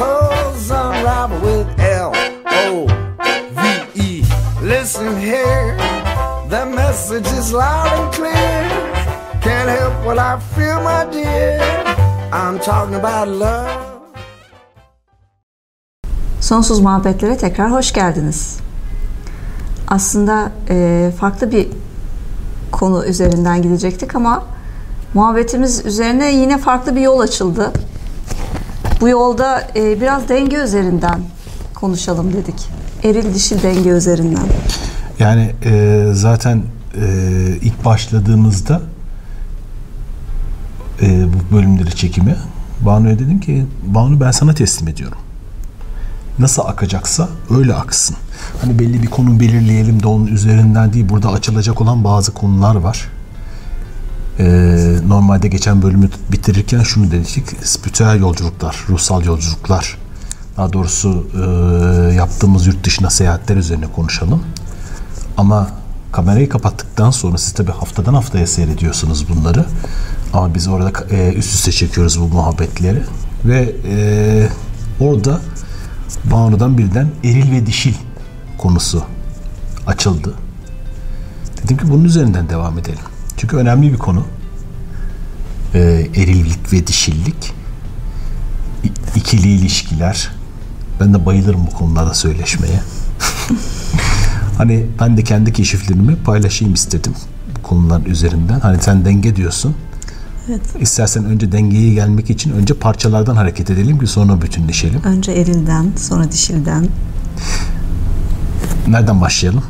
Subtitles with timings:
[0.00, 2.12] unravel with L
[2.46, 2.86] O
[3.56, 4.22] V E.
[4.62, 5.76] Listen here,
[6.50, 8.70] the message is loud and clear.
[9.42, 11.60] Can't help what I feel, my dear.
[12.32, 13.70] I'm talking about love.
[16.40, 18.58] Sonsuz muhabbetlere tekrar hoş geldiniz.
[19.88, 21.68] Aslında e, farklı bir
[22.72, 24.44] konu üzerinden gidecektik ama
[25.14, 27.72] muhabbetimiz üzerine yine farklı bir yol açıldı.
[29.00, 31.20] Bu yolda e, biraz denge üzerinden
[31.74, 32.68] konuşalım dedik.
[33.04, 34.46] Eril dişil denge üzerinden.
[35.18, 36.62] Yani e, zaten
[36.94, 37.06] e,
[37.62, 38.80] ilk başladığımızda
[41.02, 42.36] e, bu bölümleri çekimi
[42.80, 45.18] Banu'ya dedim ki Banu ben sana teslim ediyorum.
[46.38, 48.16] Nasıl akacaksa öyle aksın.
[48.60, 51.08] Hani belli bir konu belirleyelim de onun üzerinden değil.
[51.08, 53.08] Burada açılacak olan bazı konular var.
[54.38, 57.44] Ee, normalde geçen bölümü bitirirken şunu dedik.
[57.64, 59.98] Spiritüel yolculuklar, ruhsal yolculuklar.
[60.56, 64.42] Daha doğrusu e, yaptığımız yurt dışına seyahatler üzerine konuşalım.
[65.36, 65.70] Ama
[66.12, 69.64] kamerayı kapattıktan sonra siz tabi haftadan haftaya seyrediyorsunuz bunları.
[70.32, 73.02] Ama biz orada e, üst üste çekiyoruz bu muhabbetleri.
[73.44, 74.48] Ve e,
[75.00, 75.40] orada
[76.24, 77.94] Banu'dan birden eril ve dişil
[78.58, 79.02] konusu
[79.86, 80.34] açıldı.
[81.64, 83.09] Dedim ki bunun üzerinden devam edelim.
[83.40, 84.24] Çünkü önemli bir konu.
[85.74, 87.52] Ee, erillik ve dişillik.
[88.84, 90.28] İ- ikili ilişkiler.
[91.00, 92.80] Ben de bayılırım bu konularda söyleşmeye.
[94.56, 97.14] hani ben de kendi keşiflerimi paylaşayım istedim
[97.58, 98.60] bu konular üzerinden.
[98.60, 99.74] Hani sen denge diyorsun.
[100.48, 100.62] Evet.
[100.80, 105.02] İstersen önce dengeye gelmek için önce parçalardan hareket edelim ki sonra bütünleşelim.
[105.04, 106.88] Önce erilden, sonra dişilden.
[108.88, 109.64] Nereden başlayalım?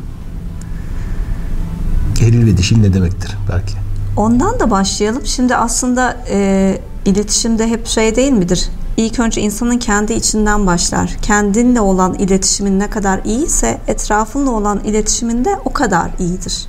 [2.21, 3.75] Eril ve dişil ne demektir belki?
[4.17, 5.27] Ondan da başlayalım.
[5.27, 8.69] Şimdi aslında e, iletişimde hep şey değil midir?
[8.97, 11.17] İlk önce insanın kendi içinden başlar.
[11.23, 16.67] Kendinle olan iletişimin ne kadar iyiyse etrafınla olan iletişimin de o kadar iyidir.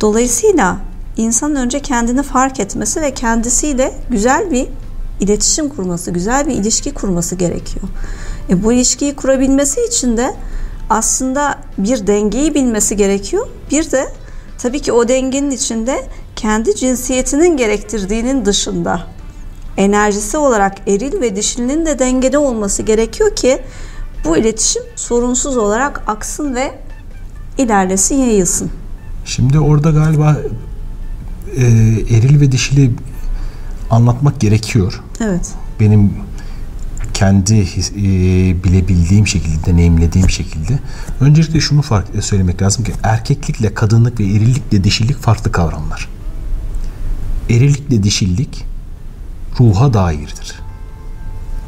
[0.00, 0.76] Dolayısıyla
[1.16, 4.68] insanın önce kendini fark etmesi ve kendisiyle güzel bir
[5.20, 7.88] iletişim kurması, güzel bir ilişki kurması gerekiyor.
[8.50, 10.34] E, bu ilişkiyi kurabilmesi için de
[10.90, 13.46] aslında bir dengeyi bilmesi gerekiyor.
[13.70, 14.08] Bir de
[14.64, 19.06] tabii ki o dengenin içinde kendi cinsiyetinin gerektirdiğinin dışında
[19.76, 23.58] enerjisi olarak eril ve dişilinin de dengede olması gerekiyor ki
[24.24, 26.78] bu iletişim sorunsuz olarak aksın ve
[27.58, 28.70] ilerlesin, yayılsın.
[29.24, 30.36] Şimdi orada galiba
[31.56, 31.64] e,
[32.16, 32.90] eril ve dişili
[33.90, 35.02] anlatmak gerekiyor.
[35.20, 35.52] Evet.
[35.80, 36.12] Benim
[37.14, 37.64] kendi e,
[38.64, 40.78] bilebildiğim şekilde, deneyimlediğim şekilde.
[41.20, 46.08] Öncelikle şunu fark söylemek lazım ki erkeklikle kadınlık ve erillikle dişillik farklı kavramlar.
[47.50, 48.64] Erillikle dişillik
[49.60, 50.60] ruha dairdir.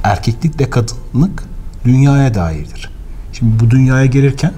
[0.03, 1.45] Erkeklikle kadınlık
[1.85, 2.91] dünyaya dairdir.
[3.33, 4.53] Şimdi bu dünyaya gelirken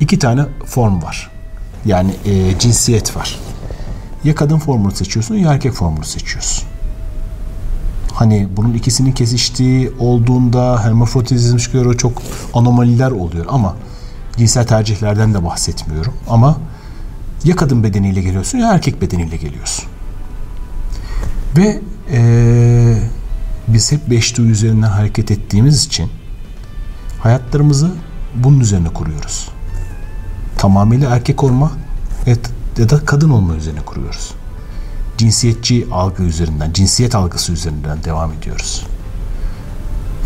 [0.00, 1.30] iki tane form var.
[1.84, 3.38] Yani e, cinsiyet var.
[4.24, 6.68] Ya kadın formunu seçiyorsun ya erkek formunu seçiyorsun.
[8.18, 12.22] Hani bunun ikisinin kesiştiği olduğunda hermafrodizm çıkıyor çok
[12.54, 13.76] anomaliler oluyor ama
[14.36, 16.58] cinsel tercihlerden de bahsetmiyorum ama
[17.44, 19.84] ya kadın bedeniyle geliyorsun ya erkek bedeniyle geliyorsun.
[21.56, 21.80] Ve
[22.12, 22.98] eee,
[23.68, 26.10] biz hep beş duyu üzerinden hareket ettiğimiz için
[27.20, 27.90] hayatlarımızı
[28.34, 29.48] bunun üzerine kuruyoruz.
[30.58, 31.72] Tamamıyla erkek olma
[32.78, 34.30] ya da kadın olma üzerine kuruyoruz.
[35.18, 38.86] Cinsiyetçi algı üzerinden, cinsiyet algısı üzerinden devam ediyoruz.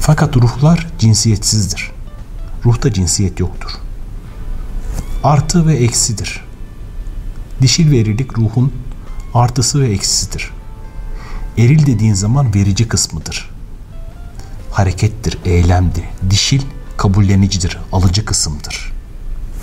[0.00, 1.90] Fakat ruhlar cinsiyetsizdir.
[2.64, 3.70] Ruhta cinsiyet yoktur.
[5.24, 6.44] Artı ve eksidir.
[7.62, 8.72] Dişil ve erilik ruhun
[9.34, 10.50] artısı ve eksisidir.
[11.58, 13.50] Eril dediğin zaman verici kısmıdır.
[14.70, 16.04] Harekettir, eylemdir.
[16.30, 16.62] Dişil
[16.96, 18.92] kabullenicidir, alıcı kısımdır.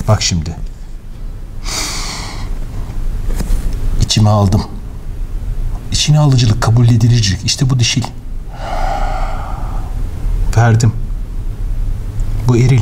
[0.07, 0.55] Bak şimdi.
[4.01, 4.78] İçime aldım.
[5.91, 7.45] İçine alıcılık, kabul edilicilik.
[7.45, 8.03] İşte bu dişil.
[10.57, 10.93] Verdim.
[12.47, 12.81] Bu eril.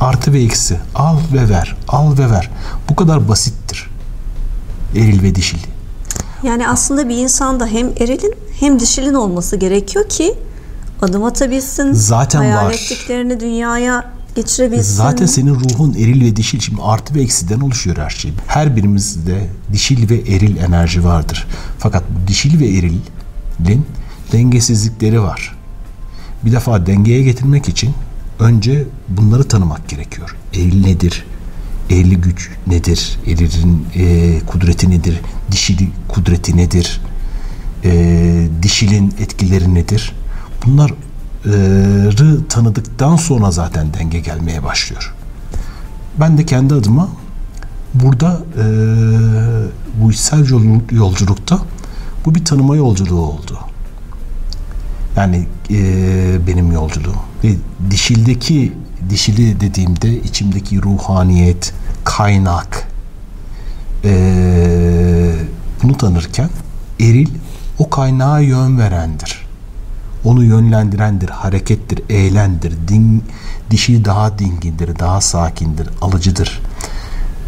[0.00, 0.80] Artı ve eksi.
[0.94, 1.76] Al ve ver.
[1.88, 2.50] Al ve ver.
[2.90, 3.90] Bu kadar basittir.
[4.94, 5.58] Eril ve dişil.
[6.42, 10.34] Yani aslında bir insanda hem erilin hem dişilin olması gerekiyor ki
[11.02, 11.92] adım atabilsin.
[11.92, 12.72] Zaten hayal var.
[12.72, 14.04] ettiklerini dünyaya
[14.42, 14.94] geçirebilsin.
[14.94, 18.32] Zaten senin ruhun eril ve dişil şimdi artı ve eksiden oluşuyor her şey.
[18.46, 21.46] Her birimizde dişil ve eril enerji vardır.
[21.78, 23.86] Fakat bu dişil ve erilin
[24.32, 25.56] dengesizlikleri var.
[26.44, 27.94] Bir defa dengeye getirmek için
[28.38, 30.36] önce bunları tanımak gerekiyor.
[30.54, 31.24] Eril nedir?
[31.90, 33.18] Eril güç nedir?
[33.26, 35.20] Erilin e, kudreti nedir?
[35.50, 37.00] Dişil kudreti nedir?
[37.84, 40.12] E, dişilin etkileri nedir?
[40.66, 40.92] Bunlar
[42.48, 45.14] tanıdıktan sonra zaten denge gelmeye başlıyor.
[46.20, 47.08] Ben de kendi adıma
[47.94, 48.64] burada e,
[50.00, 50.46] bu içsel
[50.90, 51.58] yolculukta
[52.24, 53.58] bu bir tanıma yolculuğu oldu.
[55.16, 57.20] Yani e, benim yolculuğum.
[57.44, 57.54] Ve
[57.90, 58.72] dişildeki
[59.10, 61.74] dişili dediğimde içimdeki ruhaniyet,
[62.04, 62.88] kaynak
[64.04, 64.12] e,
[65.82, 66.50] bunu tanırken
[67.00, 67.28] eril
[67.78, 69.47] o kaynağa yön verendir
[70.28, 73.24] onu yönlendirendir, harekettir, eğlendir, din,
[73.70, 76.60] dişi daha dingindir, daha sakindir, alıcıdır,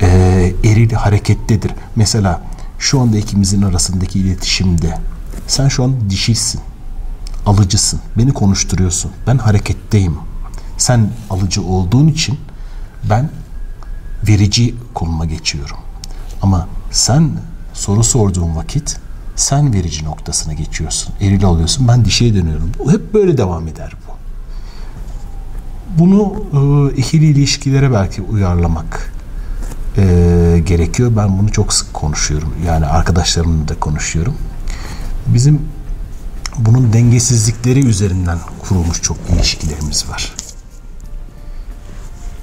[0.00, 1.72] ee, eril harekettedir.
[1.96, 2.42] Mesela
[2.78, 4.98] şu anda ikimizin arasındaki iletişimde
[5.46, 6.60] sen şu an dişisin,
[7.46, 10.14] alıcısın, beni konuşturuyorsun, ben hareketteyim.
[10.78, 12.38] Sen alıcı olduğun için
[13.10, 13.30] ben
[14.28, 15.76] verici konuma geçiyorum.
[16.42, 17.30] Ama sen
[17.74, 18.96] soru sorduğun vakit
[19.36, 21.14] sen verici noktasına geçiyorsun.
[21.20, 21.88] Eril oluyorsun.
[21.88, 22.70] Ben dişiye dönüyorum.
[22.90, 24.10] Hep böyle devam eder bu.
[25.98, 29.12] Bunu e, ikili ilişkilere belki uyarlamak
[29.96, 31.12] e, gerekiyor.
[31.16, 32.54] Ben bunu çok sık konuşuyorum.
[32.66, 34.34] Yani arkadaşlarımla da konuşuyorum.
[35.26, 35.60] Bizim
[36.58, 40.34] bunun dengesizlikleri üzerinden kurulmuş çok ilişkilerimiz var.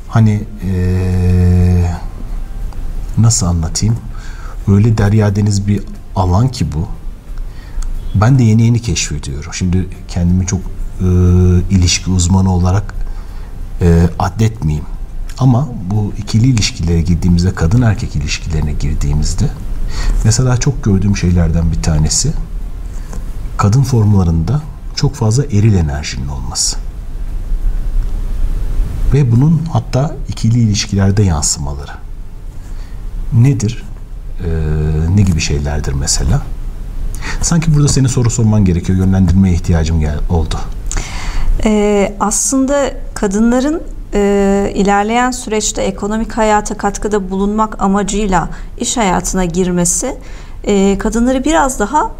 [0.07, 1.91] Hani e,
[3.17, 3.97] nasıl anlatayım?
[4.67, 5.83] Öyle derya deniz bir
[6.17, 6.87] alan ki bu.
[8.15, 9.53] Ben de yeni yeni keşfediyorum.
[9.53, 10.59] Şimdi kendimi çok
[11.01, 11.05] e,
[11.69, 12.93] ilişki uzmanı olarak
[13.81, 14.85] e, addetmeyeyim.
[15.37, 19.49] Ama bu ikili ilişkilere girdiğimizde, kadın erkek ilişkilerine girdiğimizde
[20.23, 22.33] mesela çok gördüğüm şeylerden bir tanesi
[23.57, 24.61] kadın formlarında
[24.95, 26.77] çok fazla eril enerjinin olması.
[29.13, 31.91] Ve bunun hatta ikili ilişkilerde yansımaları.
[33.33, 33.83] Nedir?
[34.39, 34.49] E,
[35.15, 36.41] ne gibi şeylerdir mesela?
[37.41, 38.97] Sanki burada senin soru sorman gerekiyor.
[38.97, 40.55] Yönlendirmeye ihtiyacım gel oldu.
[41.65, 50.17] Ee, aslında kadınların e, ilerleyen süreçte ekonomik hayata katkıda bulunmak amacıyla iş hayatına girmesi
[50.63, 52.11] e, kadınları biraz daha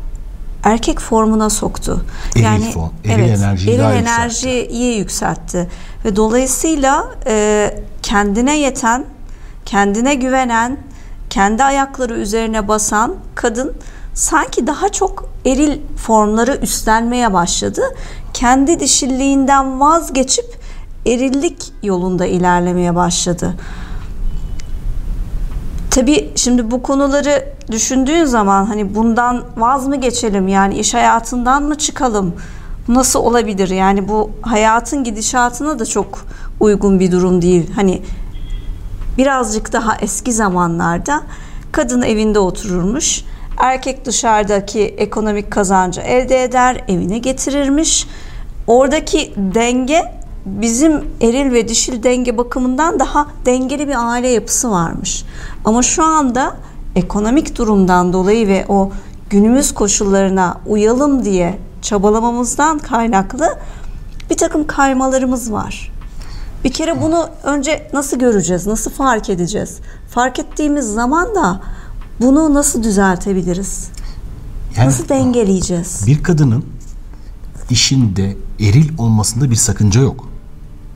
[0.64, 2.06] erkek formuna soktu.
[2.36, 5.58] Eril yani form, eril evet, enerjiyi eril enerjiyi yükseltti.
[5.58, 5.68] yükseltti
[6.06, 7.74] ve dolayısıyla e,
[8.04, 9.06] kendine yeten,
[9.66, 10.78] kendine güvenen,
[11.30, 13.74] kendi ayakları üzerine basan kadın
[14.14, 17.82] sanki daha çok eril formları üstlenmeye başladı.
[18.34, 20.58] Kendi dişilliğinden vazgeçip
[21.06, 23.54] erillik yolunda ilerlemeye başladı.
[25.92, 31.78] Tabi şimdi bu konuları düşündüğün zaman hani bundan vaz mı geçelim yani iş hayatından mı
[31.78, 32.34] çıkalım
[32.88, 36.26] nasıl olabilir yani bu hayatın gidişatına da çok
[36.60, 38.02] uygun bir durum değil hani
[39.18, 41.22] birazcık daha eski zamanlarda
[41.72, 43.24] kadın evinde otururmuş.
[43.58, 48.08] Erkek dışarıdaki ekonomik kazancı elde eder, evine getirirmiş.
[48.68, 50.14] Oradaki denge
[50.46, 55.26] bizim eril ve dişil denge bakımından daha dengeli bir aile yapısı varmış.
[55.66, 56.58] Ama şu anda
[56.96, 58.92] ekonomik durumdan dolayı ve o
[59.30, 63.58] günümüz koşullarına uyalım diye çabalamamızdan kaynaklı
[64.30, 65.97] bir takım kaymalarımız var.
[66.64, 69.78] Bir kere bunu önce nasıl göreceğiz, nasıl fark edeceğiz?
[70.10, 71.62] Fark ettiğimiz zaman da
[72.22, 73.88] bunu nasıl düzeltebiliriz?
[74.78, 76.04] Yani, nasıl dengeleyeceğiz?
[76.08, 76.66] Bir kadının
[77.70, 80.30] işinde eril olmasında bir sakınca yok.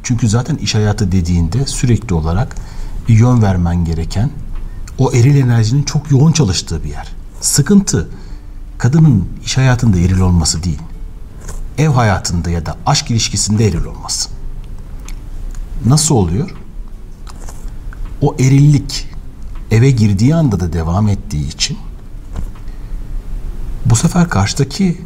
[0.03, 2.55] Çünkü zaten iş hayatı dediğinde sürekli olarak
[3.09, 4.29] bir yön vermen gereken
[4.97, 7.07] o eril enerjinin çok yoğun çalıştığı bir yer.
[7.41, 8.09] Sıkıntı
[8.77, 10.81] kadının iş hayatında eril olması değil.
[11.77, 14.29] Ev hayatında ya da aşk ilişkisinde eril olması.
[15.85, 16.49] Nasıl oluyor?
[18.21, 19.07] O erillik
[19.71, 21.77] eve girdiği anda da devam ettiği için
[23.85, 25.01] bu sefer karşıdaki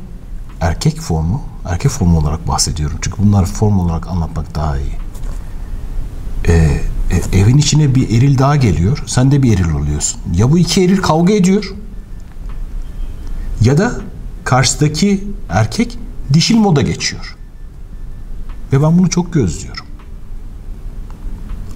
[0.61, 2.97] erkek formu, erkek formu olarak bahsediyorum.
[3.01, 4.95] Çünkü bunlar form olarak anlatmak daha iyi.
[6.47, 9.03] Ee, e, evin içine bir eril daha geliyor.
[9.07, 10.21] Sen de bir eril oluyorsun.
[10.35, 11.73] Ya bu iki eril kavga ediyor.
[13.61, 14.01] Ya da
[14.43, 15.97] karşıdaki erkek
[16.33, 17.35] dişil moda geçiyor.
[18.73, 19.84] Ve ben bunu çok gözlüyorum.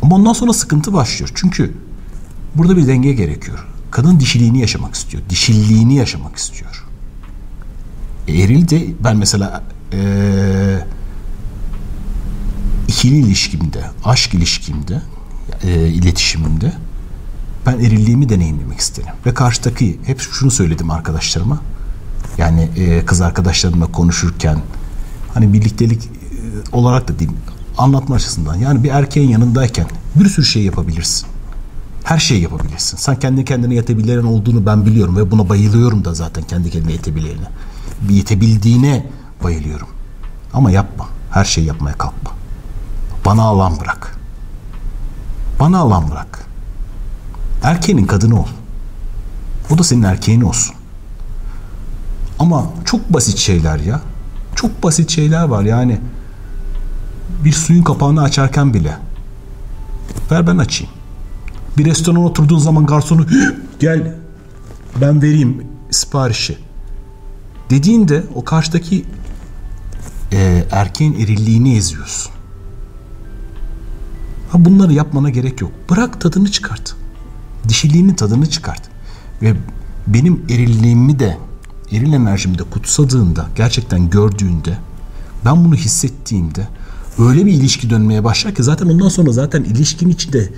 [0.10, 1.32] Ama ondan sonra sıkıntı başlıyor.
[1.36, 1.74] Çünkü
[2.56, 3.68] burada bir denge gerekiyor.
[3.92, 5.24] Kadın dişiliğini yaşamak istiyor.
[5.30, 6.86] Dişilliğini yaşamak istiyor.
[8.28, 9.64] E, eril de ben mesela
[9.94, 10.80] ee,
[12.88, 15.02] ikili ilişkimde, aşk ilişkimde,
[15.64, 16.74] e, iletişimimde
[17.66, 19.14] ben erilliğimi deneyimlemek isterim.
[19.26, 21.62] Ve karşıdaki hep şunu söyledim arkadaşlarıma.
[22.38, 24.60] Yani e, kız arkadaşlarımla konuşurken
[25.34, 26.10] hani birliktelik e,
[26.72, 27.32] olarak da değil
[27.80, 28.56] anlatma açısından.
[28.56, 31.28] Yani bir erkeğin yanındayken bir sürü şey yapabilirsin.
[32.04, 32.98] Her şeyi yapabilirsin.
[32.98, 37.48] Sen kendi kendine yetebilen olduğunu ben biliyorum ve buna bayılıyorum da zaten kendi kendine yetebilene.
[38.10, 39.06] Yetebildiğine
[39.44, 39.88] bayılıyorum.
[40.54, 41.06] Ama yapma.
[41.32, 42.32] Her şeyi yapmaya kalkma.
[43.26, 44.20] Bana alan bırak.
[45.60, 46.46] Bana alan bırak.
[47.64, 48.48] Erkeğinin kadını ol.
[49.70, 50.76] O da senin erkeğin olsun.
[52.40, 54.02] Ama çok basit şeyler ya.
[54.56, 56.00] Çok basit şeyler var yani.
[57.44, 58.98] Bir suyun kapağını açarken bile.
[60.32, 60.94] Ver ben açayım.
[61.78, 63.26] Bir restorana oturduğun zaman garsonu
[63.80, 64.16] gel
[65.02, 66.58] ben vereyim siparişi.
[67.70, 69.06] Dediğinde o karşıdaki
[70.32, 72.32] e, erkeğin erilliğini eziyorsun.
[74.52, 75.72] Ha bunları yapmana gerek yok.
[75.90, 76.96] Bırak tadını çıkart.
[77.68, 78.82] Dişiliğinin tadını çıkart.
[79.42, 79.56] Ve
[80.08, 81.38] benim erilliğimi de
[81.92, 84.78] eril enerjimi de kutsadığında, gerçekten gördüğünde,
[85.46, 86.68] ben bunu hissettiğimde
[87.20, 90.50] öyle bir ilişki dönmeye başlar ki zaten ondan sonra zaten ilişkin içinde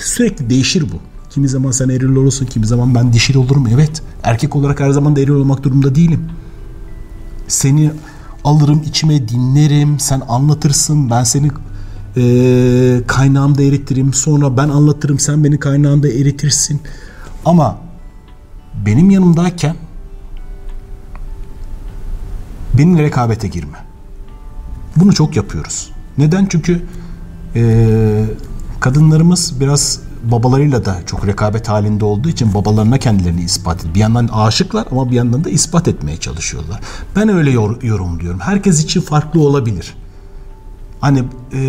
[0.00, 0.96] sürekli değişir bu.
[1.30, 3.68] Kimi zaman sen eril olursun, kimi zaman ben dişil olurum.
[3.74, 6.28] Evet, erkek olarak her zaman da eril olmak durumunda değilim.
[7.48, 7.90] Seni
[8.44, 11.50] alırım içime dinlerim, sen anlatırsın, ben seni
[12.16, 14.14] e, kaynağımda eritirim.
[14.14, 16.80] Sonra ben anlatırım, sen beni kaynağında eritirsin.
[17.44, 17.78] Ama
[18.86, 19.76] benim yanımdayken
[22.78, 23.91] benimle rekabete girme.
[24.96, 25.90] Bunu çok yapıyoruz.
[26.18, 26.46] Neden?
[26.46, 26.82] Çünkü
[27.56, 28.24] e,
[28.80, 33.94] kadınlarımız biraz babalarıyla da çok rekabet halinde olduğu için babalarına kendilerini ispat ediyor.
[33.94, 36.80] Bir yandan aşıklar ama bir yandan da ispat etmeye çalışıyorlar.
[37.16, 38.40] Ben öyle yor- yorumluyorum.
[38.40, 39.94] Herkes için farklı olabilir.
[41.00, 41.60] Hani e,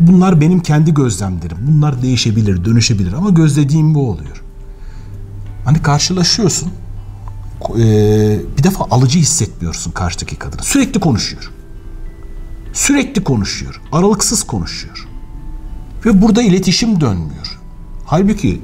[0.00, 1.56] bunlar benim kendi gözlemlerim.
[1.68, 4.42] Bunlar değişebilir, dönüşebilir ama gözlediğim bu oluyor.
[5.64, 6.68] Hani karşılaşıyorsun.
[7.78, 7.82] E,
[8.58, 10.62] bir defa alıcı hissetmiyorsun karşıdaki kadını.
[10.62, 11.50] Sürekli konuşuyor.
[12.72, 13.80] Sürekli konuşuyor.
[13.92, 15.08] Aralıksız konuşuyor.
[16.06, 17.58] Ve burada iletişim dönmüyor.
[18.04, 18.62] Halbuki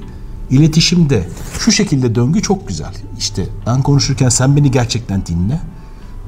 [0.51, 2.95] iletişimde şu şekilde döngü çok güzel.
[3.19, 5.61] İşte ben konuşurken sen beni gerçekten dinle.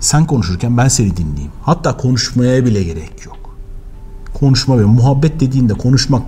[0.00, 1.52] Sen konuşurken ben seni dinleyeyim.
[1.62, 3.56] Hatta konuşmaya bile gerek yok.
[4.34, 6.22] Konuşma ve muhabbet dediğinde konuşmak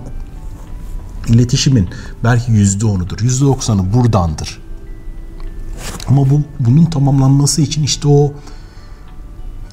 [1.27, 1.89] iletişimin
[2.23, 3.19] belki yüzde onudur.
[3.21, 4.61] Yüzde doksanı buradandır.
[6.07, 8.33] Ama bu bunun tamamlanması için işte o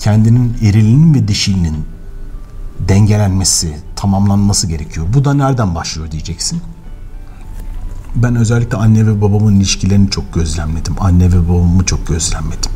[0.01, 1.85] kendinin erilinin ve dişilinin
[2.89, 5.07] dengelenmesi, tamamlanması gerekiyor.
[5.15, 6.63] Bu da nereden başlıyor diyeceksin.
[8.15, 10.95] Ben özellikle anne ve babamın ilişkilerini çok gözlemledim.
[11.01, 12.71] Anne ve babamı çok gözlemledim.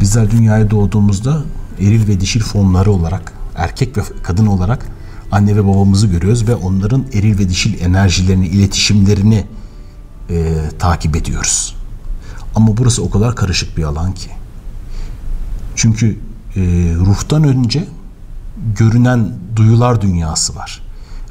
[0.00, 1.42] Bizler dünyaya doğduğumuzda
[1.80, 4.86] eril ve dişil formları olarak, erkek ve kadın olarak
[5.32, 9.46] anne ve babamızı görüyoruz ve onların eril ve dişil enerjilerini, iletişimlerini
[10.30, 11.76] e, takip ediyoruz.
[12.54, 14.30] Ama burası o kadar karışık bir alan ki.
[15.76, 16.18] Çünkü
[16.56, 16.60] e,
[17.06, 17.84] ruhtan önce
[18.76, 20.82] görünen duyular dünyası var.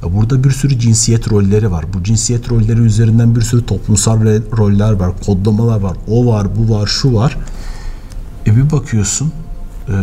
[0.03, 1.85] Burada bir sürü cinsiyet rolleri var.
[1.93, 4.19] Bu cinsiyet rolleri üzerinden bir sürü toplumsal
[4.57, 5.97] roller var, kodlamalar var.
[6.07, 7.37] O var, bu var, şu var.
[8.47, 9.31] E bir bakıyorsun
[9.89, 9.93] e,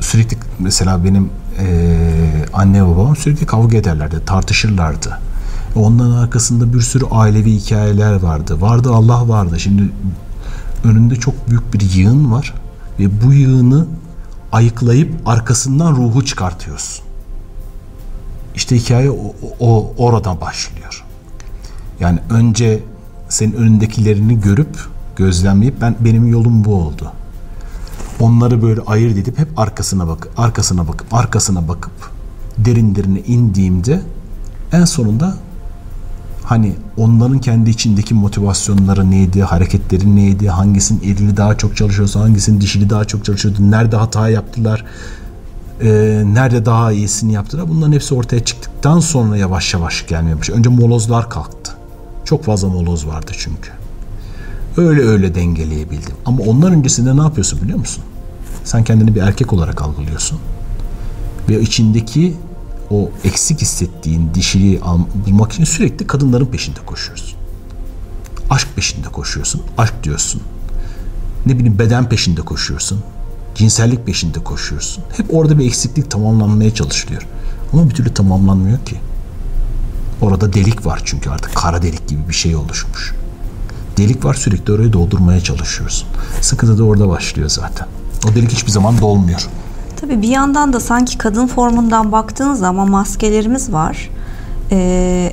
[0.00, 1.96] sürekli mesela benim e,
[2.52, 5.18] anne babam sürekli kavga ederlerdi, tartışırlardı.
[5.76, 8.60] E, onların arkasında bir sürü ailevi hikayeler vardı.
[8.60, 9.60] Vardı Allah vardı.
[9.60, 9.82] Şimdi
[10.84, 12.54] önünde çok büyük bir yığın var
[12.98, 13.86] ve bu yığını
[14.52, 17.04] ayıklayıp arkasından ruhu çıkartıyorsun.
[18.54, 21.04] İşte hikaye o, o oradan başlıyor.
[22.00, 22.82] Yani önce
[23.28, 24.78] senin önündekilerini görüp
[25.16, 27.12] gözlemleyip ben benim yolum bu oldu.
[28.20, 31.92] Onları böyle ayırt edip hep arkasına bak, arkasına bakıp arkasına bakıp
[32.58, 34.02] derin derine indiğimde
[34.72, 35.36] en sonunda
[36.46, 42.90] hani onların kendi içindeki motivasyonları neydi, hareketleri neydi, hangisinin erili daha çok çalışıyorsa, hangisinin dişili
[42.90, 44.84] daha çok çalışıyordu, nerede hata yaptılar,
[45.80, 45.88] e,
[46.26, 47.68] nerede daha iyisini yaptılar.
[47.68, 50.52] Bunların hepsi ortaya çıktıktan sonra yavaş yavaş başladı.
[50.52, 51.72] Önce molozlar kalktı.
[52.24, 53.70] Çok fazla moloz vardı çünkü.
[54.76, 56.14] Öyle öyle dengeleyebildim.
[56.24, 58.04] Ama ondan öncesinde ne yapıyorsun biliyor musun?
[58.64, 60.38] Sen kendini bir erkek olarak algılıyorsun.
[61.48, 62.34] Ve içindeki
[62.90, 64.80] o eksik hissettiğin dişiliği
[65.26, 67.38] bulmak için sürekli kadınların peşinde koşuyorsun.
[68.50, 69.62] Aşk peşinde koşuyorsun.
[69.78, 70.42] Aşk diyorsun.
[71.46, 73.02] Ne bileyim beden peşinde koşuyorsun.
[73.54, 75.04] Cinsellik peşinde koşuyorsun.
[75.16, 77.26] Hep orada bir eksiklik tamamlanmaya çalışılıyor.
[77.72, 79.00] Ama bir türlü tamamlanmıyor ki.
[80.20, 83.14] Orada delik var çünkü artık kara delik gibi bir şey oluşmuş.
[83.96, 86.08] Delik var sürekli orayı doldurmaya çalışıyorsun.
[86.40, 87.86] Sıkıntı da orada başlıyor zaten.
[88.30, 89.48] O delik hiçbir zaman dolmuyor.
[90.00, 94.10] Tabii bir yandan da sanki kadın formundan baktığın zaman maskelerimiz var.
[94.70, 95.32] Ee,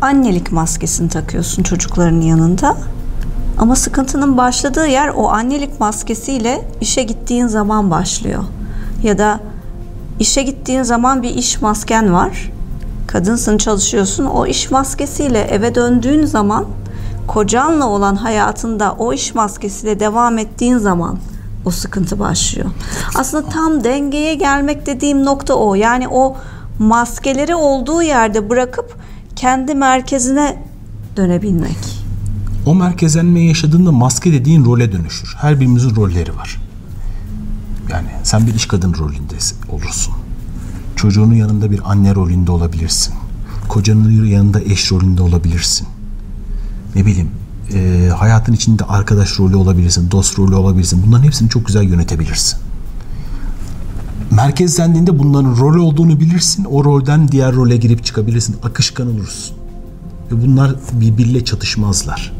[0.00, 2.76] annelik maskesini takıyorsun çocukların yanında.
[3.58, 8.42] Ama sıkıntının başladığı yer o annelik maskesiyle işe gittiğin zaman başlıyor.
[9.02, 9.40] Ya da
[10.20, 12.50] işe gittiğin zaman bir iş masken var.
[13.06, 14.24] Kadınsın çalışıyorsun.
[14.24, 16.64] O iş maskesiyle eve döndüğün zaman
[17.26, 21.18] kocanla olan hayatında o iş maskesiyle devam ettiğin zaman
[21.64, 22.70] o sıkıntı başlıyor.
[23.14, 25.74] Aslında tam dengeye gelmek dediğim nokta o.
[25.74, 26.36] Yani o
[26.78, 28.96] maskeleri olduğu yerde bırakıp
[29.36, 30.62] kendi merkezine
[31.16, 32.02] dönebilmek.
[32.66, 35.36] O merkezlenmeyi yaşadığında maske dediğin role dönüşür.
[35.40, 36.60] Her birimizin rolleri var.
[37.90, 39.34] Yani sen bir iş kadın rolünde
[39.68, 40.14] olursun.
[40.96, 43.14] Çocuğunun yanında bir anne rolünde olabilirsin.
[43.68, 45.86] Kocanın yanında eş rolünde olabilirsin.
[46.94, 47.30] Ne bileyim
[47.74, 51.02] e, hayatın içinde arkadaş rolü olabilirsin, dost rolü olabilirsin.
[51.06, 52.58] Bunların hepsini çok güzel yönetebilirsin.
[54.30, 56.64] Merkezlendiğinde bunların rol olduğunu bilirsin.
[56.64, 58.56] O rolden diğer role girip çıkabilirsin.
[58.62, 59.56] Akışkan olursun.
[60.32, 62.32] Ve bunlar birbiriyle çatışmazlar.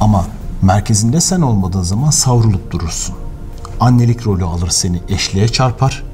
[0.00, 0.26] Ama
[0.62, 3.14] merkezinde sen olmadığın zaman savrulup durursun.
[3.80, 6.04] Annelik rolü alır seni eşliğe çarpar.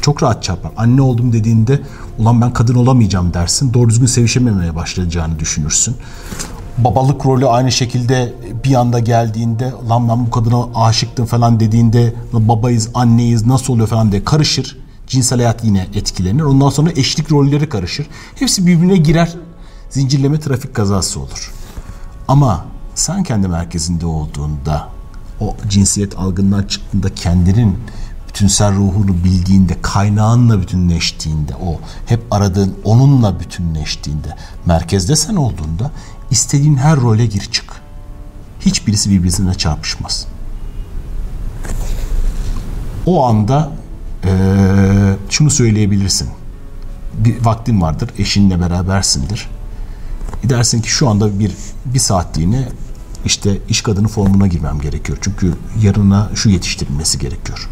[0.00, 0.72] Çok rahat çarpar.
[0.76, 1.82] Anne oldum dediğinde
[2.18, 3.74] ulan ben kadın olamayacağım dersin.
[3.74, 5.96] Doğru düzgün sevişememeye başlayacağını düşünürsün
[6.78, 12.88] babalık rolü aynı şekilde bir anda geldiğinde lan ben bu kadına aşıktım falan dediğinde babayız
[12.94, 14.78] anneyiz nasıl oluyor falan diye karışır.
[15.06, 16.42] Cinsel hayat yine etkilenir.
[16.42, 18.06] Ondan sonra eşlik rolleri karışır.
[18.34, 19.34] Hepsi birbirine girer.
[19.90, 21.52] Zincirleme trafik kazası olur.
[22.28, 22.64] Ama
[22.94, 24.88] sen kendi merkezinde olduğunda
[25.40, 27.78] o cinsiyet algından çıktığında kendinin
[28.28, 35.90] bütünsel ruhunu bildiğinde, kaynağınla bütünleştiğinde, o hep aradığın onunla bütünleştiğinde, merkezde sen olduğunda
[36.34, 37.72] istediğin her role gir çık.
[38.60, 40.26] Hiçbirisi birbirine çarpışmaz.
[43.06, 43.72] O anda
[44.24, 46.28] ee, şunu söyleyebilirsin.
[47.18, 49.48] Bir vaktin vardır, eşinle berabersindir.
[50.44, 51.52] E dersin ki şu anda bir
[51.84, 52.68] bir saatliğine
[53.24, 55.18] işte iş kadını formuna girmem gerekiyor.
[55.20, 57.68] Çünkü yarına şu yetiştirilmesi gerekiyor.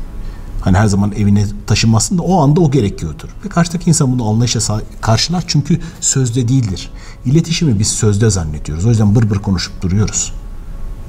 [0.61, 3.29] Hani her zaman evine taşınmasın da o anda o gerekiyordur.
[3.45, 6.91] Ve karşıdaki insan bunu anlayışla karşılar çünkü sözde değildir.
[7.27, 8.87] İletişimi biz sözde zannediyoruz.
[8.87, 10.33] O yüzden bır bır konuşup duruyoruz.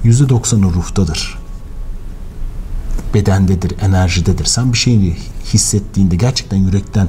[0.03, 1.37] Yüzde doksanı ruhtadır.
[3.13, 4.45] Bedendedir, enerjidedir.
[4.45, 5.17] Sen bir şeyi
[5.53, 7.07] hissettiğinde gerçekten yürekten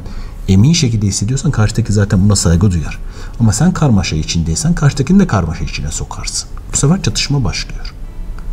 [0.48, 2.98] emin şekilde hissediyorsan karşıdaki zaten buna saygı duyar.
[3.40, 6.48] Ama sen karmaşa içindeysen karşıdakini de karmaşa içine sokarsın.
[6.72, 7.94] Bu sefer çatışma başlıyor.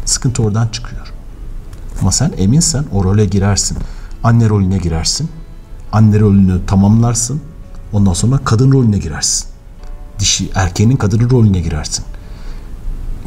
[0.06, 1.14] Sıkıntı oradan çıkıyor.
[2.02, 3.78] Ama sen eminsen o role girersin.
[4.24, 5.30] Anne rolüne girersin.
[5.92, 7.42] Anne rolünü tamamlarsın.
[7.94, 9.51] Ondan sonra kadın rolüne girersin.
[10.22, 12.06] Dişi erkeğinin kadının rolüne girersin.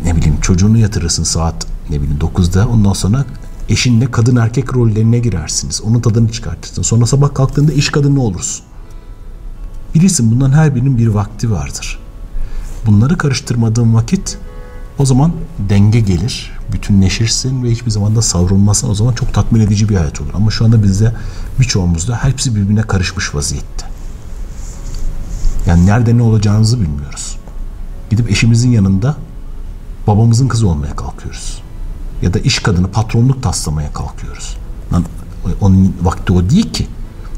[0.05, 2.69] Ne bileyim çocuğunu yatırırsın saat ne bileyim 9'da.
[2.69, 3.25] Ondan sonra
[3.69, 5.83] eşinle kadın erkek rollerine girersiniz.
[5.83, 6.83] Onun tadını çıkartırsın.
[6.83, 8.65] Sonra sabah kalktığında iş kadını olursun.
[9.95, 11.99] Bilirsin bundan her birinin bir vakti vardır.
[12.87, 14.39] Bunları karıştırmadığın vakit
[14.99, 15.33] o zaman
[15.69, 20.21] denge gelir, bütünleşirsin ve hiçbir zaman da savrulmazsan o zaman çok tatmin edici bir hayat
[20.21, 20.31] olur.
[20.35, 21.13] Ama şu anda bizde
[21.61, 23.94] birçoğumuzda hepsi birbirine karışmış vaziyette.
[25.67, 27.37] Yani nerede ne olacağımızı bilmiyoruz.
[28.11, 29.17] Gidip eşimizin yanında
[30.07, 31.63] babamızın kızı olmaya kalkıyoruz.
[32.23, 34.57] Ya da iş kadını patronluk taslamaya kalkıyoruz.
[34.93, 35.05] Lan,
[35.61, 36.87] onun vakti o değil ki.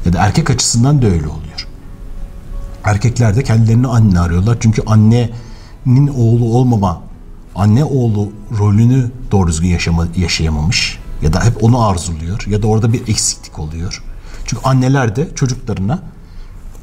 [0.05, 1.67] Ya da erkek açısından da öyle oluyor.
[2.83, 4.57] Erkekler de kendilerini anne arıyorlar.
[4.59, 7.01] Çünkü annenin oğlu olmama
[7.55, 12.93] anne oğlu rolünü doğru düzgün yaşama, yaşayamamış ya da hep onu arzuluyor ya da orada
[12.93, 14.03] bir eksiklik oluyor.
[14.45, 15.99] Çünkü anneler de çocuklarına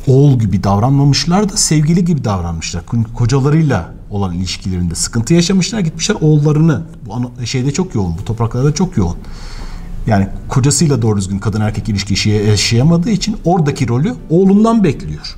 [0.06, 2.82] oğul gibi davranmamışlar da sevgili gibi davranmışlar.
[3.14, 5.80] Kocalarıyla olan ilişkilerinde sıkıntı yaşamışlar.
[5.80, 8.18] Gitmişler oğullarını bu şeyde çok yoğun.
[8.18, 9.16] Bu topraklarda çok yoğun.
[10.06, 15.36] Yani kocasıyla doğru düzgün kadın erkek ilişki yaşayamadığı için oradaki rolü oğlundan bekliyor.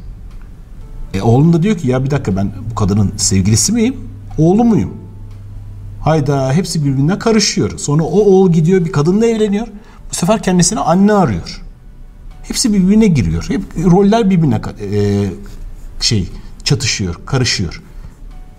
[1.14, 3.96] E oğlum da diyor ki ya bir dakika ben bu kadının sevgilisi miyim?
[4.38, 4.94] Oğlu muyum?
[6.00, 7.78] Hayda hepsi birbirine karışıyor.
[7.78, 9.66] Sonra o oğul gidiyor bir kadınla evleniyor.
[10.10, 11.65] Bu sefer kendisine anne arıyor.
[12.48, 13.44] Hepsi birbirine giriyor.
[13.48, 15.30] Hep roller birbirine e,
[16.00, 16.28] şey
[16.64, 17.82] çatışıyor, karışıyor.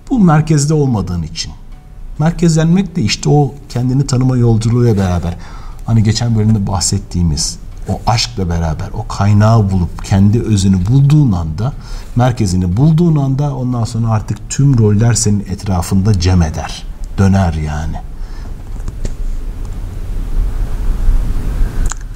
[0.10, 1.52] Bu merkezde olmadığın için.
[2.19, 5.38] Merkezlenmek de işte o kendini tanıma yolculuğuyla beraber
[5.86, 11.73] hani geçen bölümde bahsettiğimiz o aşkla beraber o kaynağı bulup kendi özünü bulduğun anda
[12.15, 16.84] merkezini bulduğun anda ondan sonra artık tüm roller senin etrafında cem eder
[17.17, 17.95] döner yani.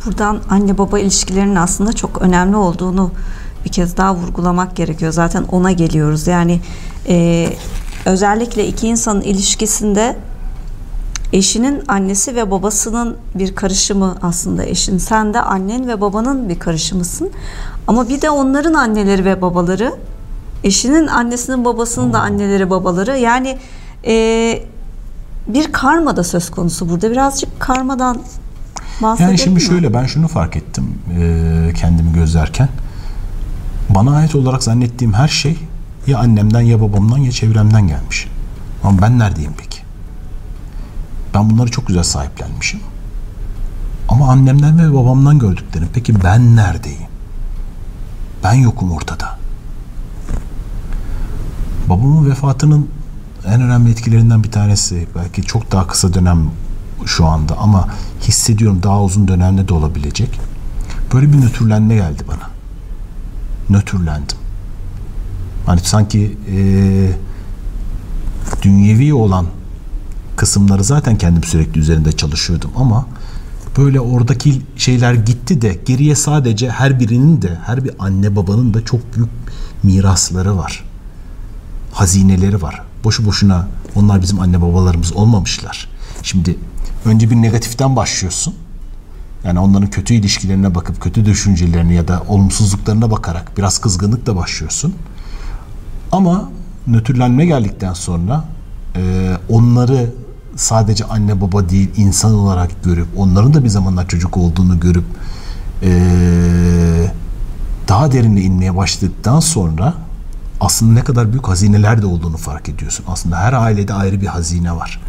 [0.05, 3.11] Buradan anne baba ilişkilerinin aslında çok önemli olduğunu
[3.65, 5.11] bir kez daha vurgulamak gerekiyor.
[5.11, 6.27] Zaten ona geliyoruz.
[6.27, 6.61] Yani
[7.07, 7.47] e,
[8.05, 10.17] özellikle iki insanın ilişkisinde
[11.33, 14.97] eşinin annesi ve babasının bir karışımı aslında eşin.
[14.97, 17.29] Sen de annen ve babanın bir karışımısın.
[17.87, 19.93] Ama bir de onların anneleri ve babaları,
[20.63, 23.17] eşinin annesinin babasının da anneleri babaları.
[23.17, 23.57] Yani
[24.05, 24.63] e,
[25.47, 27.11] bir karma da söz konusu burada.
[27.11, 28.17] Birazcık karmadan
[29.01, 29.61] Yani şimdi mi?
[29.61, 30.85] şöyle ben şunu fark ettim
[31.19, 32.69] e, kendimi gözlerken.
[33.89, 35.57] Bana ait olarak zannettiğim her şey
[36.07, 38.27] ya annemden ya babamdan ya çevremden gelmiş.
[38.83, 39.79] Ama ben neredeyim peki?
[41.33, 42.79] Ben bunları çok güzel sahiplenmişim.
[44.09, 45.87] Ama annemden ve babamdan gördüklerim.
[45.93, 47.01] Peki ben neredeyim?
[48.43, 49.39] Ben yokum ortada.
[51.89, 52.89] Babamın vefatının
[53.45, 56.51] en önemli etkilerinden bir tanesi belki çok daha kısa dönem
[57.05, 57.87] şu anda ama
[58.21, 60.39] hissediyorum daha uzun dönemde de olabilecek.
[61.13, 62.49] Böyle bir nötrlenme geldi bana.
[63.69, 64.37] Nötrlendim.
[65.65, 67.17] Hani sanki eee
[68.61, 69.45] dünyevi olan
[70.35, 73.05] kısımları zaten kendim sürekli üzerinde çalışıyordum ama
[73.77, 78.85] böyle oradaki şeyler gitti de geriye sadece her birinin de her bir anne babanın da
[78.85, 79.29] çok büyük
[79.83, 80.83] mirasları var.
[81.91, 82.81] Hazineleri var.
[83.03, 85.87] Boşu boşuna onlar bizim anne babalarımız olmamışlar.
[86.23, 86.57] Şimdi
[87.05, 88.55] önce bir negatiften başlıyorsun.
[89.43, 94.93] Yani onların kötü ilişkilerine bakıp kötü düşüncelerine ya da olumsuzluklarına bakarak biraz kızgınlıkla başlıyorsun.
[96.11, 96.49] Ama
[96.87, 98.45] nötrlenme geldikten sonra
[98.95, 100.13] e, onları
[100.55, 105.05] sadece anne baba değil insan olarak görüp onların da bir zamanlar çocuk olduğunu görüp
[105.83, 105.91] e,
[107.87, 109.93] daha derinle inmeye başladıktan sonra
[110.59, 113.05] aslında ne kadar büyük hazineler de olduğunu fark ediyorsun.
[113.07, 115.01] Aslında her ailede ayrı bir hazine var.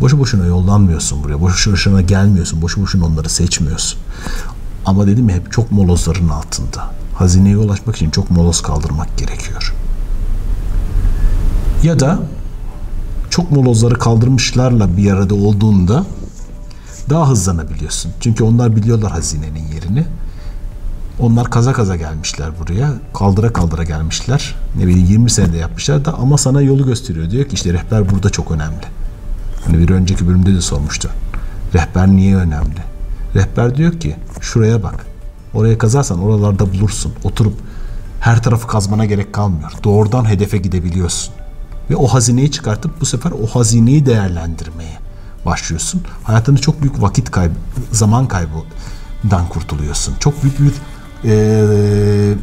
[0.00, 1.40] Boşu boşuna yollanmıyorsun buraya.
[1.40, 2.62] Boşu boşuna gelmiyorsun.
[2.62, 4.00] Boşu boşuna onları seçmiyorsun.
[4.86, 6.90] Ama dedim ya hep çok molozların altında.
[7.14, 9.74] Hazineye ulaşmak için çok moloz kaldırmak gerekiyor.
[11.82, 12.18] Ya da
[13.30, 16.04] çok molozları kaldırmışlarla bir arada olduğunda
[17.10, 18.12] daha hızlanabiliyorsun.
[18.20, 20.06] Çünkü onlar biliyorlar hazinenin yerini.
[21.20, 22.92] Onlar kaza kaza gelmişler buraya.
[23.14, 24.54] Kaldıra kaldıra gelmişler.
[24.76, 27.30] Ne bileyim 20 senede yapmışlar da ama sana yolu gösteriyor.
[27.30, 28.84] Diyor ki işte rehber burada çok önemli.
[29.68, 31.10] Hani bir önceki bölümde de sormuştu.
[31.74, 32.82] Rehber niye önemli?
[33.34, 35.06] Rehber diyor ki şuraya bak.
[35.54, 37.12] Oraya kazarsan oralarda bulursun.
[37.24, 37.54] Oturup
[38.20, 39.72] her tarafı kazmana gerek kalmıyor.
[39.84, 41.34] Doğrudan hedefe gidebiliyorsun.
[41.90, 44.98] Ve o hazineyi çıkartıp bu sefer o hazineyi değerlendirmeye
[45.46, 46.02] başlıyorsun.
[46.24, 47.54] Hayatında çok büyük vakit kaybı,
[47.92, 50.14] zaman kaybından kurtuluyorsun.
[50.20, 50.72] Çok büyük bir
[51.24, 52.34] eee,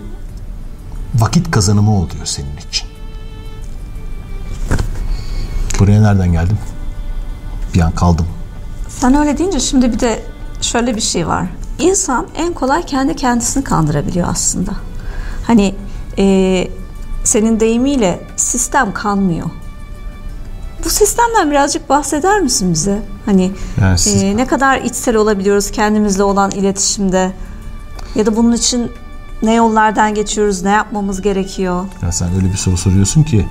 [1.16, 2.88] vakit kazanımı oluyor senin için.
[5.80, 6.58] Buraya nereden geldim?
[7.76, 8.26] Bir an kaldım.
[8.90, 10.24] Sen öyle deyince şimdi bir de
[10.62, 11.46] şöyle bir şey var.
[11.80, 14.72] İnsan en kolay kendi kendisini kandırabiliyor aslında.
[15.48, 15.76] Hani
[16.18, 16.68] e,
[17.24, 19.46] senin deyimiyle sistem kanmıyor.
[20.86, 23.02] Bu sistemden birazcık bahseder misin bize?
[23.26, 27.32] Hani Yani siz- e, ne kadar içsel olabiliyoruz kendimizle olan iletişimde?
[28.16, 28.92] Ya da bunun için
[29.44, 31.86] ne yollardan geçiyoruz, ne yapmamız gerekiyor?
[32.02, 33.48] Ya sen öyle bir soru soruyorsun ki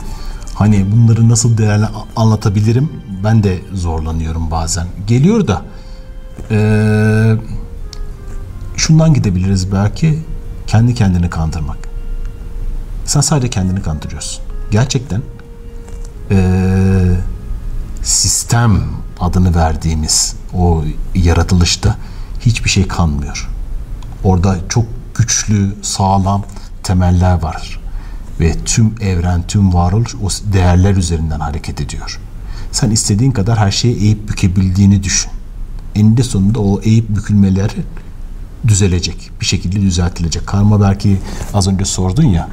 [0.55, 1.85] hani bunları nasıl değerli
[2.17, 2.91] anlatabilirim
[3.25, 4.87] ben de zorlanıyorum bazen.
[5.07, 5.63] Geliyor da
[6.51, 7.37] eee,
[8.77, 10.19] şundan gidebiliriz belki
[10.67, 11.79] kendi kendini kandırmak.
[13.05, 14.45] Sen sadece kendini kandırıyorsun.
[14.71, 15.23] Gerçekten
[16.31, 17.17] eee,
[18.03, 18.83] sistem
[19.21, 21.97] adını verdiğimiz o yaratılışta
[22.41, 23.51] hiçbir şey kanmıyor.
[24.25, 26.43] Orada çok güçlü, sağlam
[26.83, 27.81] temeller var.
[28.41, 32.21] Ve tüm evren, tüm varoluş o değerler üzerinden hareket ediyor.
[32.73, 35.31] Sen istediğin kadar her şeyi eğip bükebildiğini düşün.
[35.95, 37.71] Eninde sonunda o eğip bükülmeler
[38.69, 39.31] düzelecek.
[39.41, 40.47] Bir şekilde düzeltilecek.
[40.47, 41.19] Karma belki
[41.55, 42.49] az önce sordun ya.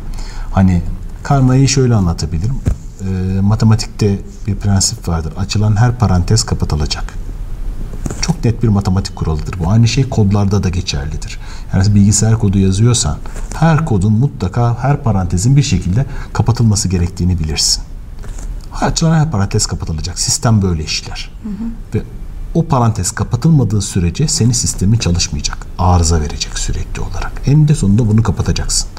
[0.52, 0.82] Hani
[1.24, 2.56] karmayı şöyle anlatabilirim.
[3.02, 5.34] Ee, matematikte bir prensip vardır.
[5.38, 7.14] Açılan her parantez kapatılacak.
[8.22, 9.70] Çok net bir matematik kuralıdır bu.
[9.70, 11.40] Aynı şey kodlarda da geçerlidir.
[11.74, 13.18] Yani bilgisayar kodu yazıyorsan
[13.56, 17.84] her kodun mutlaka her parantezin bir şekilde kapatılması gerektiğini bilirsin.
[18.82, 20.20] Açılan her parantez kapatılacak.
[20.20, 21.32] Sistem böyle işler.
[21.96, 22.02] Ve
[22.54, 25.58] o parantez kapatılmadığı sürece senin sistemin çalışmayacak.
[25.78, 27.42] Arıza verecek sürekli olarak.
[27.46, 28.90] Eninde sonunda bunu kapatacaksın.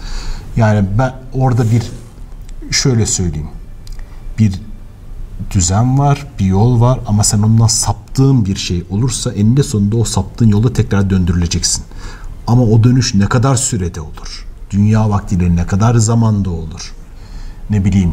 [0.56, 1.82] Yani ben orada bir
[2.70, 3.48] şöyle söyleyeyim.
[4.38, 4.60] Bir
[5.50, 7.66] düzen var, bir yol var ama sen ondan
[8.12, 11.84] saptığın bir şey olursa eninde sonunda o saptığın yolu tekrar döndürüleceksin.
[12.46, 14.46] Ama o dönüş ne kadar sürede olur?
[14.70, 16.92] Dünya vaktiyle ne kadar zamanda olur?
[17.70, 18.12] Ne bileyim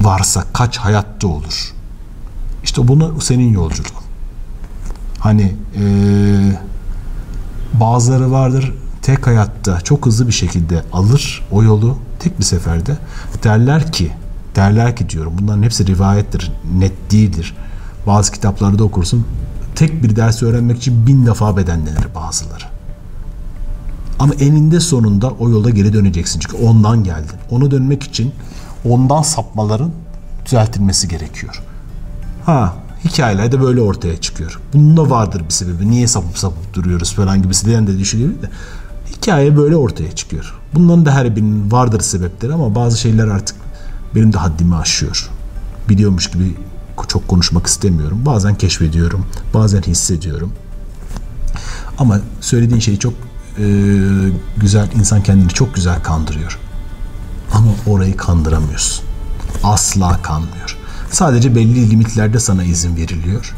[0.00, 1.72] varsa kaç hayatta olur?
[2.64, 4.02] İşte bunu senin yolculuğun.
[5.18, 6.60] Hani eee,
[7.80, 12.98] bazıları vardır tek hayatta çok hızlı bir şekilde alır o yolu tek bir seferde.
[13.44, 14.10] Derler ki
[14.56, 17.54] derler ki diyorum bunların hepsi rivayettir net değildir.
[18.06, 19.26] Bazı kitaplarda okursun.
[19.74, 22.64] Tek bir dersi öğrenmek için bin defa bedenlenir bazıları.
[24.18, 26.40] Ama eninde sonunda o yolda geri döneceksin.
[26.40, 27.36] Çünkü ondan geldin.
[27.50, 28.32] Ona dönmek için
[28.84, 29.90] ondan sapmaların
[30.46, 31.62] düzeltilmesi gerekiyor.
[32.46, 34.60] Ha hikayeler de böyle ortaya çıkıyor.
[34.74, 35.90] Bunun da vardır bir sebebi.
[35.90, 38.50] Niye sapıp sapıp duruyoruz falan gibisi diyen de düşünüyor de.
[39.16, 40.54] Hikaye böyle ortaya çıkıyor.
[40.74, 43.56] Bunların da her birinin vardır sebepleri ama bazı şeyler artık
[44.14, 45.30] benim de haddimi aşıyor.
[45.88, 46.54] Biliyormuş gibi
[47.08, 48.22] çok konuşmak istemiyorum.
[48.26, 50.52] Bazen keşfediyorum, bazen hissediyorum.
[51.98, 53.14] Ama söylediğin şey çok
[53.58, 53.64] e,
[54.56, 56.58] güzel, insan kendini çok güzel kandırıyor.
[57.52, 59.04] Ama orayı kandıramıyorsun.
[59.62, 60.76] Asla kanmıyor.
[61.10, 63.54] Sadece belli limitlerde sana izin veriliyor.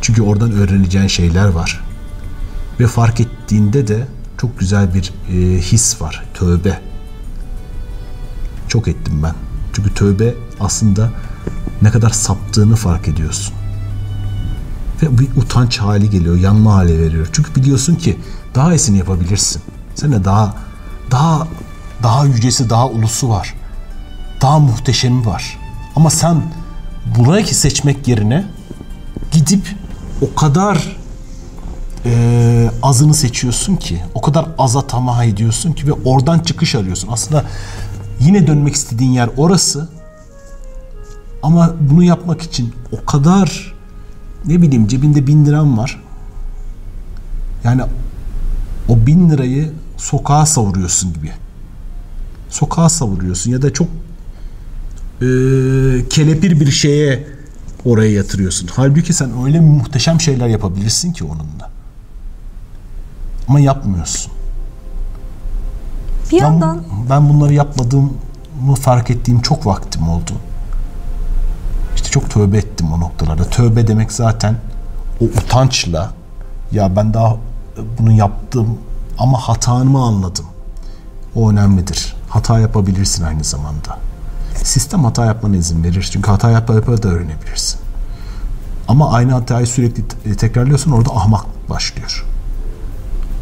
[0.00, 1.84] Çünkü oradan öğreneceğin şeyler var.
[2.80, 4.06] Ve fark ettiğinde de
[4.40, 6.24] çok güzel bir e, his var.
[6.34, 6.80] Tövbe.
[8.68, 9.34] Çok ettim ben.
[9.72, 11.10] Çünkü tövbe aslında
[11.82, 13.54] ne kadar saptığını fark ediyorsun.
[15.02, 17.28] Ve bir utanç hali geliyor, yanma hali veriyor.
[17.32, 18.18] Çünkü biliyorsun ki
[18.54, 19.62] daha iyisini yapabilirsin.
[19.94, 20.54] Sen daha
[21.10, 21.48] daha
[22.02, 23.54] daha yücesi, daha ulusu var.
[24.42, 25.58] Daha muhteşemi var.
[25.96, 26.42] Ama sen
[27.18, 28.44] burayı seçmek yerine
[29.32, 29.74] gidip
[30.20, 30.96] o kadar
[32.04, 37.08] e, azını seçiyorsun ki, o kadar aza tamah ediyorsun ki ve oradan çıkış arıyorsun.
[37.12, 37.44] Aslında
[38.20, 39.88] yine dönmek istediğin yer orası.
[41.42, 43.74] Ama bunu yapmak için o kadar
[44.46, 46.02] ne bileyim cebinde bin liram var.
[47.64, 47.82] Yani
[48.88, 51.32] o bin lirayı sokağa savuruyorsun gibi.
[52.48, 53.88] Sokağa savuruyorsun ya da çok
[55.22, 55.26] e,
[56.10, 57.26] kelepir bir şeye
[57.84, 58.68] oraya yatırıyorsun.
[58.74, 61.70] Halbuki sen öyle muhteşem şeyler yapabilirsin ki onunla.
[63.48, 64.32] Ama yapmıyorsun.
[66.32, 70.32] Bir yandan ben, ben bunları yapmadığımı fark ettiğim çok vaktim oldu.
[72.10, 73.44] Çok tövbe ettim o noktalarda.
[73.44, 74.56] Tövbe demek zaten
[75.20, 76.10] o utançla
[76.72, 77.36] ya ben daha
[77.98, 78.78] bunu yaptım
[79.18, 80.44] ama hatamı anladım.
[81.34, 82.16] O önemlidir.
[82.28, 83.98] Hata yapabilirsin aynı zamanda.
[84.64, 86.08] Sistem hata yapmana izin verir.
[86.12, 87.80] Çünkü hata yapa yapa da öğrenebilirsin.
[88.88, 92.26] Ama aynı hatayı sürekli tekrarlıyorsan orada ahmak başlıyor.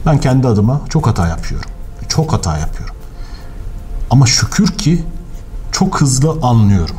[0.06, 1.70] Ben kendi adıma çok hata yapıyorum.
[2.08, 2.94] Çok hata yapıyorum.
[4.10, 5.04] Ama şükür ki
[5.72, 6.96] çok hızlı anlıyorum.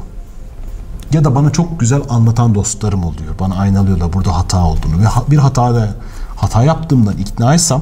[1.14, 3.40] Ya da bana çok güzel anlatan dostlarım oluyor.
[3.40, 5.00] Bana aynalıyorlar burada hata olduğunu.
[5.00, 5.90] Ve bir hatada
[6.36, 7.82] hata yaptığımdan iknaysam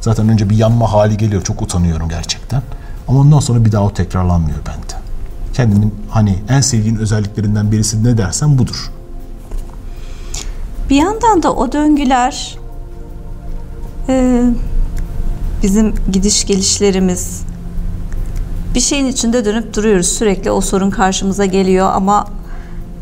[0.00, 1.42] zaten önce bir yanma hali geliyor.
[1.42, 2.62] Çok utanıyorum gerçekten.
[3.08, 5.02] Ama ondan sonra bir daha o tekrarlanmıyor bende.
[5.54, 8.90] Kendimin hani en sevdiğin özelliklerinden birisi ne dersen budur.
[10.90, 12.58] Bir yandan da o döngüler
[14.08, 14.44] e,
[15.62, 17.42] bizim gidiş gelişlerimiz
[18.76, 20.06] bir şeyin içinde dönüp duruyoruz.
[20.08, 22.26] Sürekli o sorun karşımıza geliyor ama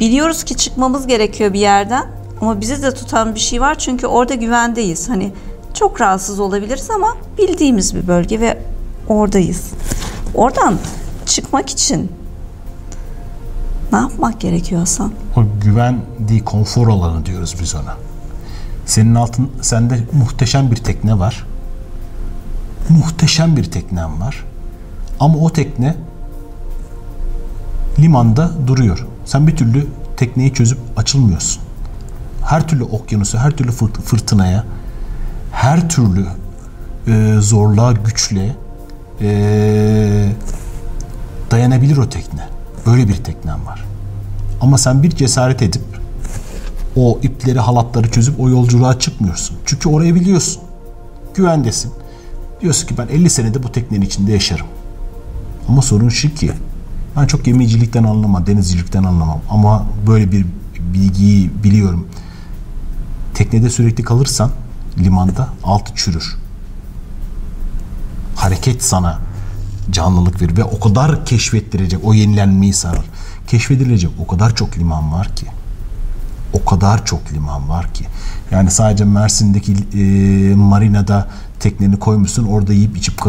[0.01, 2.07] biliyoruz ki çıkmamız gerekiyor bir yerden.
[2.41, 5.09] Ama bizi de tutan bir şey var çünkü orada güvendeyiz.
[5.09, 5.33] Hani
[5.75, 8.59] çok rahatsız olabiliriz ama bildiğimiz bir bölge ve
[9.09, 9.73] oradayız.
[10.35, 10.79] Oradan
[11.27, 12.13] çıkmak için
[13.93, 15.13] ne yapmak gerekiyor Hasan?
[15.37, 16.01] O güven
[16.45, 17.97] konfor alanı diyoruz biz ona.
[18.87, 21.47] Senin altın, sende muhteşem bir tekne var.
[22.89, 24.45] Muhteşem bir teknen var.
[25.25, 25.97] Ama o tekne
[27.99, 29.07] limanda duruyor.
[29.25, 31.63] Sen bir türlü tekneyi çözüp açılmıyorsun.
[32.43, 33.71] Her türlü okyanusa, her türlü
[34.05, 34.65] fırtınaya,
[35.53, 36.27] her türlü
[37.07, 38.57] e, zorluğa, güçle
[39.21, 40.29] e,
[41.51, 42.49] dayanabilir o tekne.
[42.87, 43.85] Böyle bir teknen var.
[44.61, 45.83] Ama sen bir cesaret edip
[46.97, 49.57] o ipleri, halatları çözüp o yolculuğa çıkmıyorsun.
[49.67, 50.63] Çünkü orayı biliyorsun.
[51.35, 51.93] Güvendesin.
[52.61, 54.67] Diyorsun ki ben 50 senede bu teknenin içinde yaşarım.
[55.68, 56.53] Ama sorun şu ki
[57.16, 59.40] ben çok gemicilikten anlamam, denizcilikten anlamam.
[59.50, 60.46] Ama böyle bir
[60.94, 62.07] bilgiyi biliyorum.
[63.35, 64.50] Teknede sürekli kalırsan
[64.98, 66.37] limanda altı çürür.
[68.37, 69.18] Hareket sana
[69.90, 73.05] canlılık verir ve o kadar keşfettirecek, o yenilenmeyi sarar.
[73.46, 75.46] Keşfedilecek o kadar çok liman var ki.
[76.53, 78.05] O kadar çok liman var ki.
[78.50, 81.29] Yani sadece Mersin'deki e, marinada
[81.61, 83.20] tekneni koymuşsun, orada yiyip içip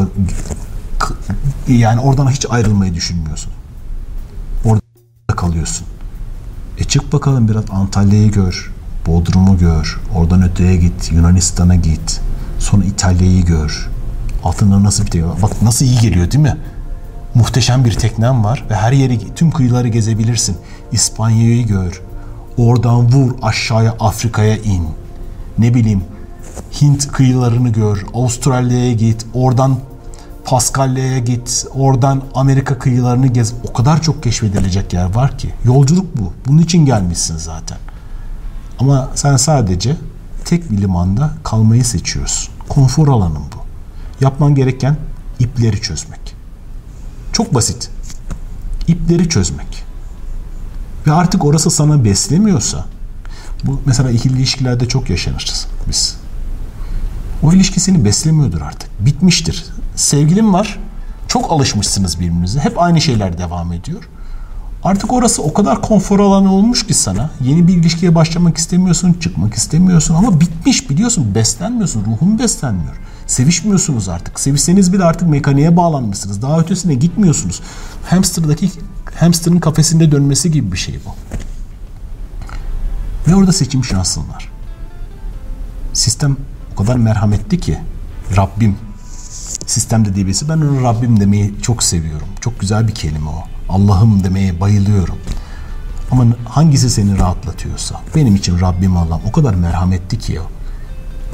[1.67, 3.51] yani oradan hiç ayrılmayı düşünmüyorsun.
[4.65, 4.81] Orada
[5.35, 5.87] kalıyorsun.
[6.77, 8.71] E çık bakalım biraz Antalya'yı gör.
[9.07, 9.99] Bodrum'u gör.
[10.15, 11.11] Oradan öteye git.
[11.11, 12.21] Yunanistan'a git.
[12.59, 13.89] Sonra İtalya'yı gör.
[14.43, 16.57] Altında nasıl bir tekne Bak nasıl iyi geliyor değil mi?
[17.35, 20.57] Muhteşem bir teknem var ve her yeri, tüm kıyıları gezebilirsin.
[20.91, 22.01] İspanya'yı gör.
[22.57, 24.87] Oradan vur aşağıya Afrika'ya in.
[25.57, 26.01] Ne bileyim
[26.81, 28.05] Hint kıyılarını gör.
[28.13, 29.25] Avustralya'ya git.
[29.33, 29.77] Oradan
[30.45, 31.65] Paskalya'ya git.
[31.73, 33.53] Oradan Amerika kıyılarını gez.
[33.69, 35.53] O kadar çok keşfedilecek yer var ki.
[35.65, 36.33] Yolculuk bu.
[36.47, 37.77] Bunun için gelmişsin zaten.
[38.79, 39.97] Ama sen sadece
[40.45, 42.53] tek bir limanda kalmayı seçiyorsun.
[42.69, 43.65] Konfor alanın bu.
[44.25, 44.97] Yapman gereken
[45.39, 46.35] ipleri çözmek.
[47.33, 47.89] Çok basit.
[48.87, 49.83] İpleri çözmek.
[51.07, 52.85] Ve artık orası sana beslemiyorsa
[53.63, 56.17] bu mesela ikili ilişkilerde çok yaşanırız biz.
[57.43, 59.05] O ilişki seni beslemiyordur artık.
[59.05, 59.65] Bitmiştir.
[59.95, 60.79] Sevgilin var.
[61.27, 62.59] Çok alışmışsınız birbirinize.
[62.59, 64.09] Hep aynı şeyler devam ediyor.
[64.83, 67.29] Artık orası o kadar konfor alanı olmuş ki sana.
[67.41, 71.35] Yeni bir ilişkiye başlamak istemiyorsun, çıkmak istemiyorsun ama bitmiş biliyorsun.
[71.35, 72.95] Beslenmiyorsun, ruhun beslenmiyor.
[73.27, 74.39] Sevişmiyorsunuz artık.
[74.39, 76.41] Sevişseniz bile artık mekaniğe bağlanmışsınız.
[76.41, 77.61] Daha ötesine gitmiyorsunuz.
[78.09, 78.71] Hamster'daki
[79.19, 81.15] hamsterın kafesinde dönmesi gibi bir şey bu.
[83.31, 84.51] Ve orada seçim şansın var.
[85.93, 86.37] Sistem
[86.73, 87.77] o kadar merhametli ki
[88.37, 88.77] Rabbim
[89.65, 92.27] sistemde birisi ben onu Rabbim demeyi çok seviyorum.
[92.41, 93.43] Çok güzel bir kelime o.
[93.69, 95.17] Allah'ım demeye bayılıyorum.
[96.11, 100.43] Ama hangisi seni rahatlatıyorsa benim için Rabbim Allah'ım o kadar merhametli ki o.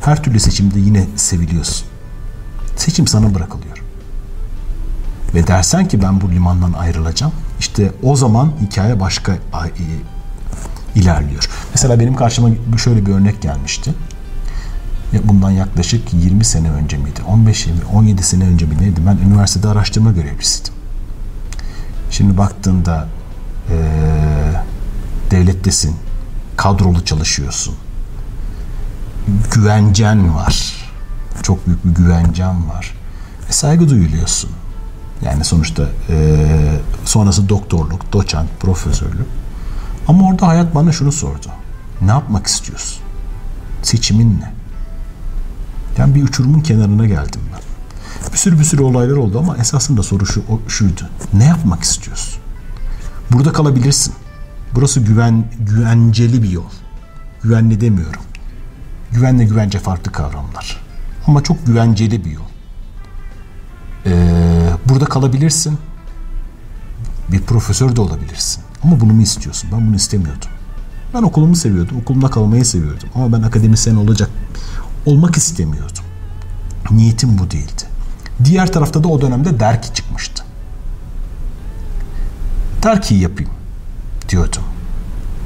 [0.06, 1.88] Her türlü seçimde yine seviliyorsun.
[2.76, 3.84] Seçim sana bırakılıyor.
[5.34, 7.34] Ve dersen ki ben bu limandan ayrılacağım.
[7.60, 9.38] İşte o zaman hikaye başka
[10.96, 11.50] ilerliyor.
[11.76, 12.50] Mesela benim karşıma
[12.84, 13.94] şöyle bir örnek gelmişti.
[15.24, 17.22] Bundan yaklaşık 20 sene önce miydi?
[17.28, 19.02] 15 20 17 sene önce mi neydi?
[19.06, 20.74] Ben üniversitede araştırma görevlisiydim.
[22.12, 23.08] Şimdi baktığında
[23.70, 24.54] ee,
[25.32, 25.96] devlettesin,
[26.58, 27.76] kadrolu çalışıyorsun,
[29.52, 30.76] güvencen var,
[31.44, 32.94] çok büyük bir güvencen var
[33.50, 34.50] ve saygı duyuluyorsun.
[35.22, 36.38] Yani sonuçta e,
[37.06, 39.28] sonrası doktorluk, doçent, profesörlük.
[40.08, 41.48] Ama orada hayat bana şunu sordu.
[42.02, 43.04] Ne yapmak istiyorsun?
[43.84, 44.61] Seçimin ne?
[45.98, 47.62] Yani bir uçurumun kenarına geldim ben.
[48.34, 51.02] Bir sürü bir sürü olaylar oldu ama esasında soru şu, o, şuydu.
[51.34, 52.42] Ne yapmak istiyorsun?
[53.32, 54.14] Burada kalabilirsin.
[54.76, 56.70] Burası güven güvenceli bir yol.
[57.44, 58.22] Güvenli demiyorum.
[59.12, 60.82] Güvenle güvence farklı kavramlar.
[61.28, 62.44] Ama çok güvenceli bir yol.
[64.06, 65.78] Ee, burada kalabilirsin.
[67.32, 68.64] Bir profesör de olabilirsin.
[68.84, 69.70] Ama bunu mu istiyorsun?
[69.74, 70.50] Ben bunu istemiyordum.
[71.14, 71.98] Ben okulumu seviyordum.
[71.98, 73.10] Okulumda kalmayı seviyordum.
[73.16, 74.30] Ama ben akademisyen olacak
[75.06, 76.04] olmak istemiyordum.
[76.92, 77.84] Niyetim bu değildi.
[78.44, 80.44] Diğer tarafta da o dönemde Derki çıkmıştı.
[82.84, 83.52] Derki'yi yapayım
[84.30, 84.64] diyordum.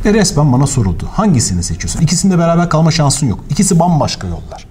[0.06, 1.10] Ve resmen bana soruldu.
[1.12, 2.02] Hangisini seçiyorsun?
[2.02, 3.40] İkisinde beraber kalma şansın yok.
[3.50, 4.68] İkisi bambaşka yollar.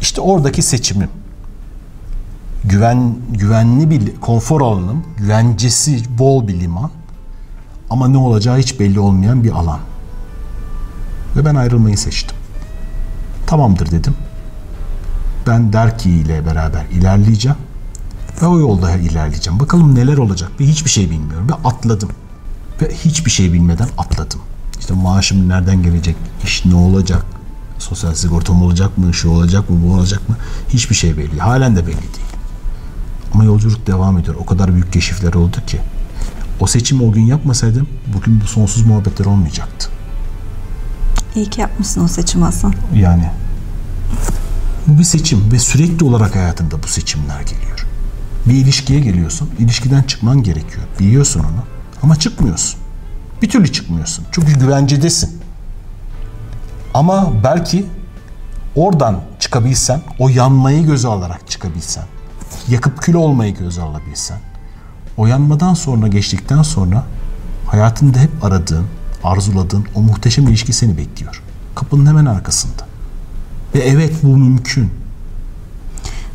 [0.00, 1.10] İşte oradaki seçimim.
[2.64, 6.90] Güven, güvenli bir konfor alanım, güvencesi bol bir liman
[7.90, 9.80] ama ne olacağı hiç belli olmayan bir alan.
[11.36, 12.37] Ve ben ayrılmayı seçtim.
[13.48, 14.14] Tamamdır dedim.
[15.46, 17.58] Ben Derki ile beraber ilerleyeceğim.
[18.42, 19.60] Ve o yolda ilerleyeceğim.
[19.60, 20.50] Bakalım neler olacak.
[20.60, 21.48] Ve hiçbir şey bilmiyorum.
[21.50, 22.08] Ve atladım.
[22.82, 24.40] Ve hiçbir şey bilmeden atladım.
[24.80, 26.16] İşte maaşım nereden gelecek?
[26.44, 27.26] İş ne olacak?
[27.78, 29.14] Sosyal sigortam olacak mı?
[29.14, 29.76] Şu olacak mı?
[29.84, 30.36] Bu olacak mı?
[30.68, 31.40] Hiçbir şey belli.
[31.40, 32.28] Halen de belli değil.
[33.34, 34.36] Ama yolculuk devam ediyor.
[34.38, 35.80] O kadar büyük keşifler oldu ki.
[36.60, 39.97] O seçimi o gün yapmasaydım bugün bu sonsuz muhabbetler olmayacaktı.
[41.38, 42.74] İyi ki yapmışsın o seçim Hasan.
[42.94, 43.30] Yani
[44.86, 47.86] bu bir seçim ve sürekli olarak hayatında bu seçimler geliyor.
[48.46, 49.50] Bir ilişkiye geliyorsun.
[49.58, 50.86] ilişkiden çıkman gerekiyor.
[51.00, 51.64] Biliyorsun onu.
[52.02, 52.80] Ama çıkmıyorsun.
[53.42, 54.24] Bir türlü çıkmıyorsun.
[54.32, 55.40] Çünkü güvencedesin.
[56.94, 57.86] Ama belki
[58.74, 62.04] oradan çıkabilsen, o yanmayı göze alarak çıkabilsen,
[62.68, 64.38] yakıp kül olmayı göze alabilsen,
[65.16, 67.04] o yanmadan sonra geçtikten sonra
[67.66, 68.86] hayatında hep aradığın,
[69.24, 71.42] arzuladığın o muhteşem ilişki seni bekliyor.
[71.74, 72.86] Kapının hemen arkasında.
[73.74, 74.90] Ve evet bu mümkün.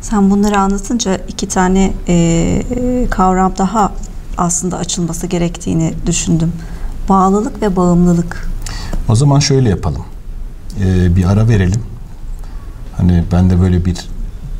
[0.00, 3.92] Sen bunları anlatınca iki tane e, kavram daha
[4.38, 6.52] aslında açılması gerektiğini düşündüm.
[7.08, 8.48] Bağlılık ve bağımlılık.
[9.08, 10.04] O zaman şöyle yapalım.
[10.80, 11.82] Ee, bir ara verelim.
[12.96, 13.96] Hani ben de böyle bir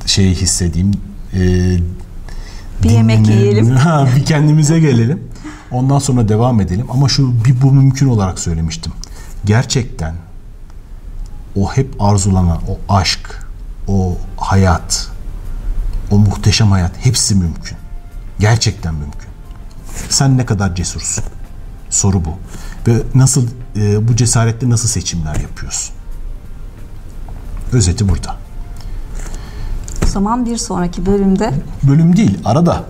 [0.07, 0.93] şey hissedeyim.
[1.35, 1.79] Ee,
[2.83, 3.77] bir yemek yiyelim.
[4.17, 5.21] bir kendimize gelelim.
[5.71, 6.87] Ondan sonra devam edelim.
[6.91, 8.93] Ama şu bir bu mümkün olarak söylemiştim.
[9.45, 10.15] Gerçekten
[11.57, 13.47] o hep arzulanan o aşk,
[13.89, 15.11] o hayat,
[16.11, 17.77] o muhteşem hayat hepsi mümkün.
[18.39, 19.29] Gerçekten mümkün.
[20.09, 21.25] Sen ne kadar cesursun?
[21.91, 22.39] Soru bu.
[22.87, 23.47] Ve nasıl
[23.77, 25.95] e, bu cesaretle nasıl seçimler yapıyorsun?
[27.73, 28.37] Özeti burada.
[30.05, 32.85] O zaman bir sonraki bölümde bölüm değil, arada.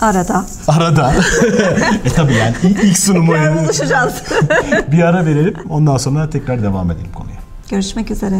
[0.00, 0.44] Arada.
[0.68, 1.14] Arada.
[2.04, 3.32] e tabii yani ilk, sunumu.
[3.32, 4.14] Tekrar buluşacağız.
[4.92, 5.54] bir ara verelim.
[5.68, 7.36] Ondan sonra tekrar devam edelim konuya.
[7.70, 8.36] Görüşmek üzere.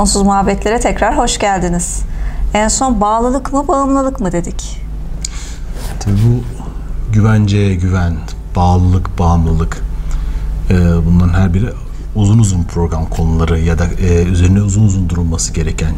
[0.00, 2.02] Sonsuz muhabbetlere tekrar hoş geldiniz.
[2.54, 4.82] En son bağlılık mı bağımlılık mı dedik.
[6.00, 6.42] Tabii bu
[7.12, 8.16] güvenceye güven,
[8.56, 9.82] bağlılık, bağımlılık
[10.70, 10.74] e,
[11.06, 11.72] bunların her biri
[12.14, 15.94] uzun uzun program konuları ya da e, üzerine uzun uzun durulması gereken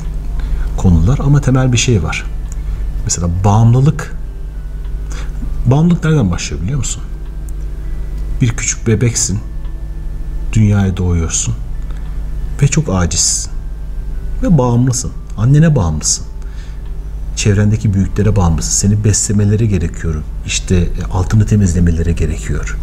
[0.77, 2.27] konular ama temel bir şey var.
[3.05, 4.17] Mesela bağımlılık
[5.67, 7.03] bağımlılık nereden başlıyor biliyor musun?
[8.41, 9.41] Bir küçük bebeksin.
[10.53, 11.55] Dünyaya doğuyorsun.
[12.63, 13.52] Ve çok acizsin.
[14.43, 15.13] Ve bağımlısın.
[15.37, 16.27] Annene bağımlısın.
[17.37, 18.89] Çevrendeki büyüklere bağımlısın.
[18.89, 20.23] Seni beslemeleri gerekiyor.
[20.47, 22.77] İşte e, altını temizlemeleri gerekiyor.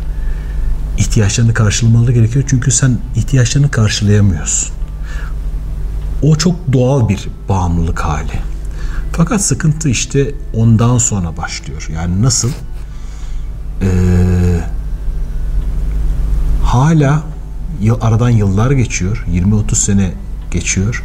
[0.97, 2.45] İhtiyaçlarını karşılamaları gerekiyor.
[2.47, 4.71] Çünkü sen ihtiyaçlarını karşılayamıyorsun.
[6.21, 8.39] O çok doğal bir bağımlılık hali.
[9.11, 11.89] Fakat sıkıntı işte ondan sonra başlıyor.
[11.93, 12.49] Yani nasıl?
[13.81, 14.59] Ee,
[16.63, 17.23] hala
[18.01, 19.25] aradan yıllar geçiyor.
[19.31, 20.13] 20-30 sene
[20.51, 21.03] geçiyor.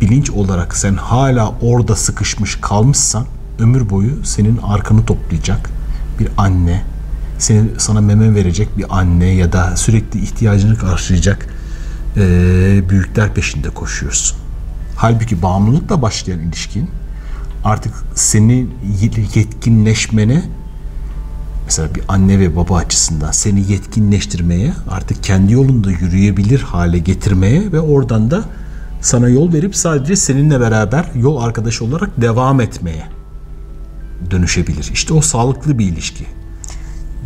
[0.00, 3.26] Bilinç olarak sen hala orada sıkışmış kalmışsan
[3.58, 5.70] ömür boyu senin arkanı toplayacak
[6.18, 6.82] bir anne,
[7.38, 11.46] seni sana meme verecek bir anne ya da sürekli ihtiyacını karşılayacak
[12.16, 12.20] e,
[12.88, 14.38] büyükler peşinde koşuyorsun.
[14.96, 16.90] Halbuki bağımlılıkla başlayan ilişkin
[17.64, 18.74] artık senin
[19.34, 20.42] yetkinleşmene
[21.64, 27.80] mesela bir anne ve baba açısından seni yetkinleştirmeye artık kendi yolunda yürüyebilir hale getirmeye ve
[27.80, 28.44] oradan da
[29.00, 33.06] sana yol verip sadece seninle beraber yol arkadaşı olarak devam etmeye
[34.30, 34.90] dönüşebilir.
[34.92, 36.26] İşte o sağlıklı bir ilişki.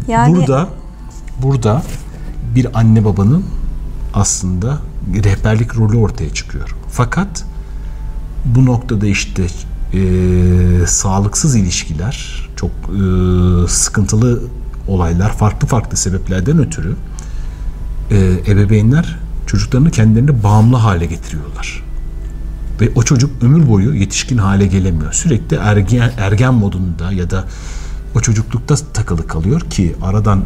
[0.09, 0.37] Yani...
[0.37, 0.69] Burada
[1.43, 1.83] burada
[2.55, 3.45] bir anne babanın
[4.15, 4.79] aslında
[5.25, 6.77] rehberlik rolü ortaya çıkıyor.
[6.89, 7.45] Fakat
[8.45, 9.47] bu noktada işte
[9.95, 14.43] e, sağlıksız ilişkiler, çok e, sıkıntılı
[14.89, 16.97] olaylar farklı farklı sebeplerden ötürü
[18.11, 18.17] e,
[18.47, 21.83] ebeveynler çocuklarını kendilerine bağımlı hale getiriyorlar.
[22.81, 25.13] Ve o çocuk ömür boyu yetişkin hale gelemiyor.
[25.13, 27.45] Sürekli ergen, ergen modunda ya da
[28.15, 30.45] o çocuklukta takılı kalıyor ki aradan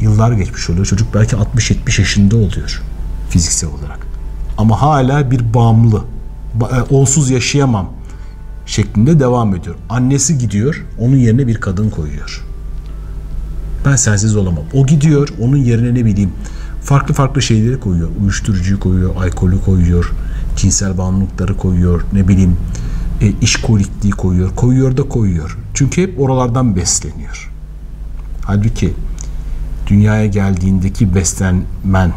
[0.00, 0.86] yıllar geçmiş oluyor.
[0.86, 2.82] Çocuk belki 60-70 yaşında oluyor
[3.30, 4.06] fiziksel olarak.
[4.58, 6.04] Ama hala bir bağımlı.
[6.60, 7.92] E, onsuz yaşayamam
[8.66, 9.74] şeklinde devam ediyor.
[9.88, 12.44] Annesi gidiyor, onun yerine bir kadın koyuyor.
[13.84, 14.64] Ben sensiz olamam.
[14.72, 16.32] O gidiyor, onun yerine ne bileyim
[16.86, 18.08] farklı farklı şeyleri koyuyor.
[18.22, 20.12] Uyuşturucuyu koyuyor, alkolü koyuyor,
[20.56, 22.56] cinsel bağımlılıkları koyuyor, ne bileyim
[23.20, 24.56] e, işkolikliği koyuyor.
[24.56, 25.58] Koyuyor da koyuyor.
[25.74, 27.50] Çünkü hep oralardan besleniyor.
[28.42, 28.94] Halbuki
[29.86, 32.12] dünyaya geldiğindeki beslenmen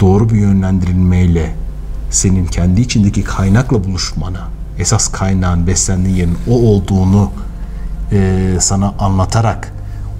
[0.00, 1.54] doğru bir yönlendirilmeyle
[2.10, 4.48] senin kendi içindeki kaynakla buluşmana,
[4.78, 7.30] esas kaynağın beslendiğin yerin o olduğunu
[8.12, 9.77] e, sana anlatarak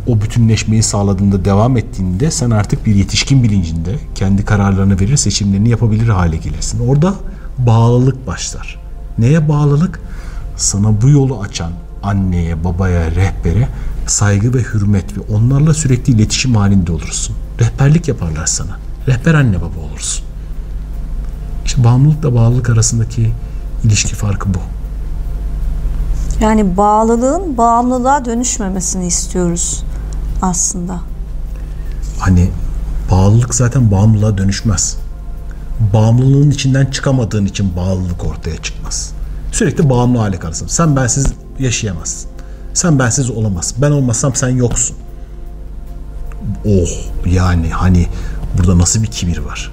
[0.09, 6.09] o bütünleşmeyi sağladığında devam ettiğinde sen artık bir yetişkin bilincinde kendi kararlarını verir, seçimlerini yapabilir
[6.09, 6.89] hale gelirsin.
[6.89, 7.15] Orada
[7.59, 8.81] bağlılık başlar.
[9.19, 10.01] Neye bağlılık?
[10.57, 13.69] Sana bu yolu açan anneye, babaya, rehbere
[14.07, 17.37] saygı ve hürmet ve onlarla sürekli iletişim halinde olursun.
[17.61, 18.79] Rehberlik yaparlar sana.
[19.07, 20.25] Rehber anne baba olursun.
[21.65, 23.33] İşte bağımlılıkla bağlılık arasındaki
[23.85, 24.59] ilişki farkı bu.
[26.41, 29.85] Yani bağlılığın bağımlılığa dönüşmemesini istiyoruz
[30.43, 31.01] aslında.
[32.19, 32.51] Hani
[33.11, 34.97] bağlılık zaten bağımlılığa dönüşmez.
[35.93, 39.13] Bağımlılığın içinden çıkamadığın için bağlılık ortaya çıkmaz.
[39.53, 40.67] Sürekli bağımlı hale kalırsın.
[40.67, 41.27] Sen bensiz
[41.59, 42.31] yaşayamazsın.
[42.75, 43.83] Sen bensiz olamazsın.
[43.83, 44.97] Ben olmasam sen yoksun.
[46.67, 46.89] Oh
[47.27, 48.07] yani hani
[48.59, 49.73] burada nasıl bir kibir var.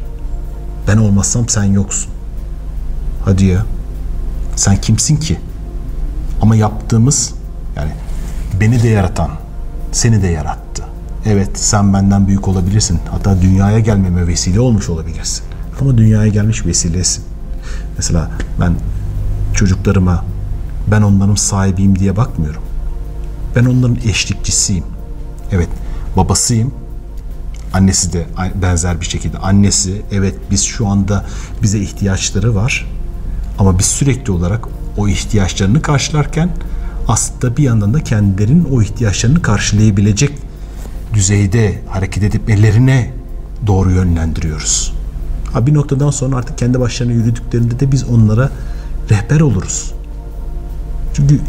[0.88, 2.12] Ben olmazsam sen yoksun.
[3.26, 3.66] Hadi ya.
[4.56, 5.40] Sen kimsin ki?
[6.42, 7.34] Ama yaptığımız
[7.76, 7.92] yani
[8.60, 9.30] beni de yaratan,
[9.96, 10.84] seni de yarattı.
[11.26, 13.00] Evet sen benden büyük olabilirsin.
[13.12, 15.44] Hatta dünyaya gelmeme vesile olmuş olabilirsin.
[15.82, 17.24] Ama dünyaya gelmiş vesilesin.
[17.98, 18.74] Mesela ben
[19.54, 20.26] çocuklarıma
[20.92, 22.62] ben onların sahibiyim diye bakmıyorum.
[23.56, 24.84] Ben onların eşlikçisiyim.
[25.52, 25.70] Evet
[26.18, 26.74] babasıyım.
[27.74, 28.26] Annesi de
[28.62, 29.38] benzer bir şekilde.
[29.38, 31.26] Annesi evet biz şu anda
[31.62, 32.86] bize ihtiyaçları var.
[33.60, 34.68] Ama biz sürekli olarak
[34.98, 36.50] o ihtiyaçlarını karşılarken
[37.08, 40.32] aslında bir yandan da kendilerinin o ihtiyaçlarını karşılayabilecek
[41.14, 43.14] düzeyde hareket etmelerine
[43.68, 44.94] doğru yönlendiriyoruz.
[45.54, 48.50] Ha bir noktadan sonra artık kendi başlarına yürüdüklerinde de biz onlara
[49.10, 49.94] rehber oluruz.
[51.14, 51.40] Çünkü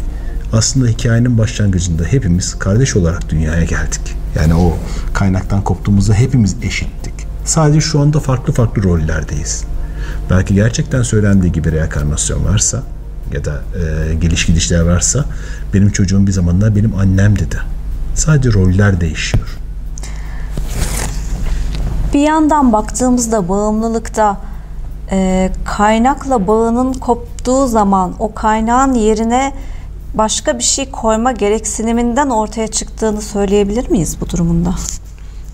[0.53, 4.15] aslında hikayenin başlangıcında hepimiz kardeş olarak dünyaya geldik.
[4.35, 4.77] Yani o
[5.13, 7.13] kaynaktan koptuğumuzda hepimiz eşittik.
[7.45, 9.63] Sadece şu anda farklı farklı rollerdeyiz.
[10.29, 12.83] Belki gerçekten söylendiği gibi reenkarnasyon varsa
[13.33, 15.25] ya da e, geliş gidişler varsa
[15.73, 17.57] benim çocuğum bir zamanlar benim annem dedi.
[18.15, 19.57] Sadece roller değişiyor.
[22.13, 24.37] Bir yandan baktığımızda bağımlılıkta
[25.11, 29.53] e, kaynakla bağının koptuğu zaman o kaynağın yerine
[30.13, 34.75] başka bir şey koyma gereksiniminden ortaya çıktığını söyleyebilir miyiz bu durumunda?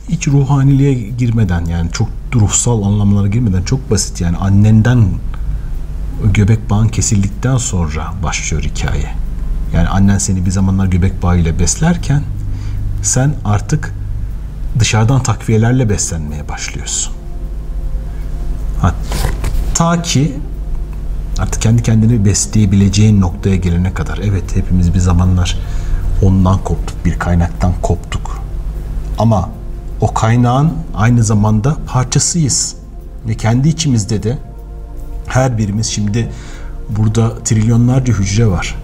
[0.09, 5.05] Hiç ruhaniliğe girmeden yani çok ruhsal anlamlara girmeden çok basit yani annenden
[6.27, 9.09] göbek bağın kesildikten sonra başlıyor hikaye.
[9.73, 12.23] Yani annen seni bir zamanlar göbek bağıyla beslerken
[13.01, 13.93] sen artık
[14.79, 17.13] dışarıdan takviyelerle beslenmeye başlıyorsun.
[18.81, 18.95] Ha,
[19.73, 20.35] ta ki
[21.39, 24.17] artık kendi kendini besleyebileceğin noktaya gelene kadar.
[24.17, 25.57] Evet hepimiz bir zamanlar
[26.21, 28.41] ondan koptuk, bir kaynaktan koptuk.
[29.19, 29.49] Ama
[30.01, 32.75] o kaynağın aynı zamanda parçasıyız.
[33.27, 34.37] Ve kendi içimizde de
[35.27, 36.29] her birimiz şimdi
[36.89, 38.75] burada trilyonlarca hücre var.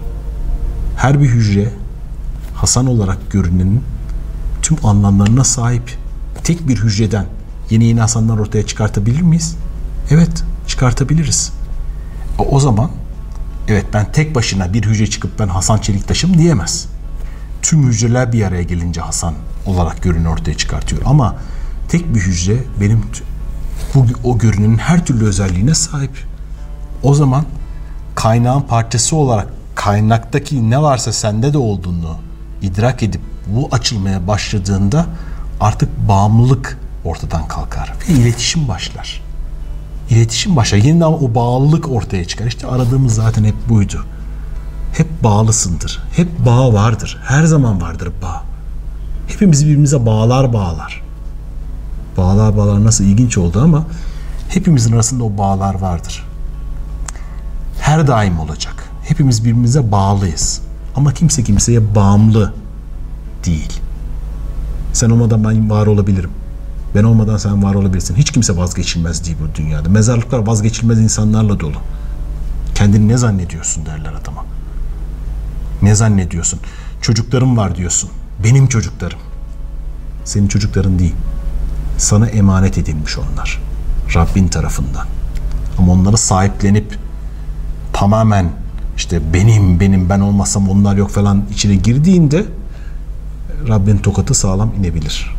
[0.96, 1.68] Her bir hücre
[2.54, 3.82] Hasan olarak görünenin
[4.62, 5.98] tüm anlamlarına sahip.
[6.44, 7.26] Tek bir hücreden
[7.70, 9.56] yeni yeni Hasanlar ortaya çıkartabilir miyiz?
[10.10, 11.52] Evet, çıkartabiliriz.
[12.38, 12.90] O, o zaman
[13.68, 16.88] evet ben tek başına bir hücre çıkıp ben Hasan Çeliktaş'ım diyemez.
[17.62, 19.34] Tüm hücreler bir araya gelince Hasan
[19.66, 21.02] olarak görünü ortaya çıkartıyor.
[21.04, 21.36] Ama
[21.88, 23.02] tek bir hücre benim
[23.94, 26.29] bu o görünün her türlü özelliğine sahip.
[27.02, 27.44] O zaman
[28.14, 32.16] kaynağın parçası olarak kaynaktaki ne varsa sende de olduğunu
[32.62, 35.06] idrak edip bu açılmaya başladığında
[35.60, 39.22] artık bağımlılık ortadan kalkar ve iletişim başlar.
[40.10, 40.78] İletişim başlar.
[40.78, 42.46] Yeniden o bağlılık ortaya çıkar.
[42.46, 44.04] İşte aradığımız zaten hep buydu.
[44.92, 46.02] Hep bağlısındır.
[46.16, 47.18] Hep bağ vardır.
[47.24, 48.42] Her zaman vardır bağ.
[49.26, 51.02] Hepimiz birbirimize bağlar bağlar.
[52.16, 53.84] Bağlar bağlar nasıl ilginç oldu ama
[54.48, 56.29] hepimizin arasında o bağlar vardır.
[57.90, 58.90] Her daim olacak.
[59.04, 60.60] Hepimiz birbirimize bağlıyız.
[60.96, 62.52] Ama kimse kimseye bağımlı
[63.46, 63.80] değil.
[64.92, 66.30] Sen olmadan ben var olabilirim.
[66.94, 68.14] Ben olmadan sen var olabilirsin.
[68.14, 69.88] Hiç kimse vazgeçilmez değil bu dünyada.
[69.88, 71.76] Mezarlıklar vazgeçilmez insanlarla dolu.
[72.74, 74.44] Kendini ne zannediyorsun derler adama.
[75.82, 76.60] Ne zannediyorsun?
[77.02, 78.10] Çocuklarım var diyorsun.
[78.44, 79.18] Benim çocuklarım.
[80.24, 81.14] Senin çocukların değil.
[81.98, 83.60] Sana emanet edilmiş onlar.
[84.14, 85.06] Rabbin tarafından.
[85.78, 87.09] Ama onları sahiplenip
[87.92, 88.50] tamamen
[88.96, 92.44] işte benim benim ben olmasam onlar yok falan içine girdiğinde
[93.68, 95.36] Rabbin tokatı sağlam inebilir.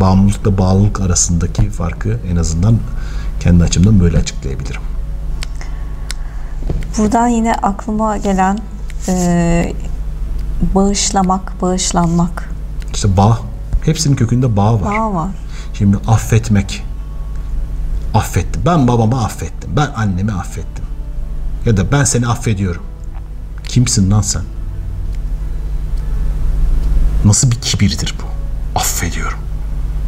[0.00, 2.78] Bağımlılıkla bağlılık arasındaki farkı en azından
[3.40, 4.80] kendi açımdan böyle açıklayabilirim.
[6.98, 8.58] Buradan yine aklıma gelen
[9.08, 9.72] e,
[10.74, 12.50] bağışlamak, bağışlanmak.
[12.94, 13.38] İşte bağ.
[13.84, 14.98] Hepsinin kökünde bağ var.
[14.98, 15.30] Bağ var.
[15.74, 16.84] Şimdi affetmek.
[18.14, 18.62] Affettim.
[18.66, 19.70] Ben babamı affettim.
[19.76, 20.84] Ben annemi affettim.
[21.66, 22.82] Ya da ben seni affediyorum.
[23.68, 24.42] Kimsin lan sen?
[27.24, 28.26] Nasıl bir kibirdir bu?
[28.78, 29.38] Affediyorum.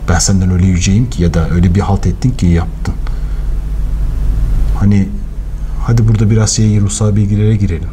[0.09, 2.95] Ben senden öyle yüceyim ki ya da öyle bir halt ettin ki yaptın.
[4.79, 5.09] Hani
[5.87, 7.89] hadi burada biraz şey ruhsal bilgilere girelim.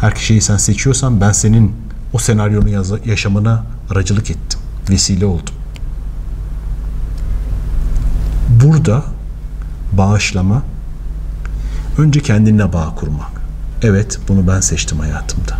[0.00, 1.72] Her şeyi sen seçiyorsan ben senin
[2.12, 4.60] o senaryonun yaşamına aracılık ettim.
[4.90, 5.54] Vesile oldum.
[8.64, 9.04] Burada
[9.92, 10.62] bağışlama
[11.98, 13.30] önce kendinle bağ kurmak.
[13.82, 15.58] Evet bunu ben seçtim hayatımda.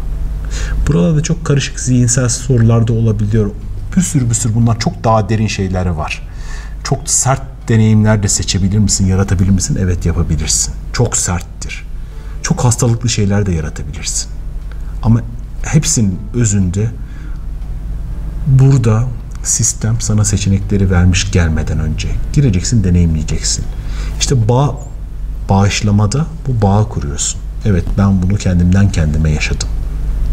[0.87, 3.51] Burada çok karışık zihinsel sorular da olabiliyor.
[3.97, 6.29] Bir sürü bir sürü bunlar çok daha derin şeyler var.
[6.85, 9.79] Çok sert deneyimler de seçebilir misin, yaratabilir misin?
[9.81, 10.75] Evet yapabilirsin.
[10.93, 11.85] Çok serttir.
[12.43, 14.31] Çok hastalıklı şeyler de yaratabilirsin.
[15.03, 15.21] Ama
[15.63, 16.91] hepsinin özünde
[18.47, 19.05] burada
[19.43, 22.09] sistem sana seçenekleri vermiş gelmeden önce.
[22.33, 23.65] Gireceksin, deneyimleyeceksin.
[24.21, 24.77] İşte bağ,
[25.49, 27.41] bağışlamada bu bağı kuruyorsun.
[27.65, 29.69] Evet ben bunu kendimden kendime yaşadım.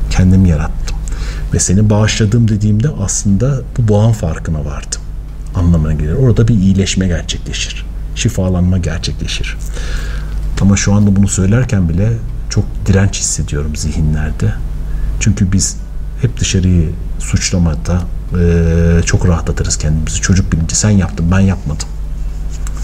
[0.10, 0.98] Kendim yarattım.
[1.54, 5.02] Ve seni bağışladım dediğimde aslında bu bağın farkına vardım.
[5.56, 6.14] Anlamına gelir.
[6.14, 7.86] Orada bir iyileşme gerçekleşir.
[8.16, 9.58] Şifalanma gerçekleşir.
[10.62, 12.14] Ama şu anda bunu söylerken bile
[12.50, 14.54] çok direnç hissediyorum zihinlerde.
[15.20, 15.78] Çünkü biz
[16.22, 16.90] hep dışarıyı
[17.20, 18.02] suçlamada
[18.34, 20.22] e, çok rahatlatırız kendimizi.
[20.22, 21.88] Çocuk bilinci sen yaptın ben yapmadım.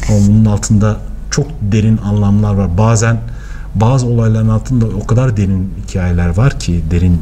[0.10, 0.98] Ama bunun altında
[1.32, 2.78] çok derin anlamlar var.
[2.78, 3.18] Bazen
[3.76, 7.22] bazı olayların altında o kadar derin hikayeler var ki, derin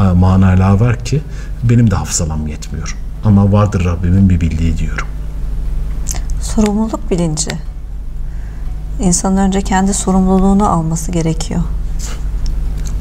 [0.00, 1.22] e, manalar var ki
[1.62, 2.96] benim de hafızalam yetmiyor.
[3.24, 5.06] Ama vardır Rabbimin bir bildiği diyorum.
[6.40, 7.50] Sorumluluk bilinci.
[9.00, 11.60] İnsanın önce kendi sorumluluğunu alması gerekiyor.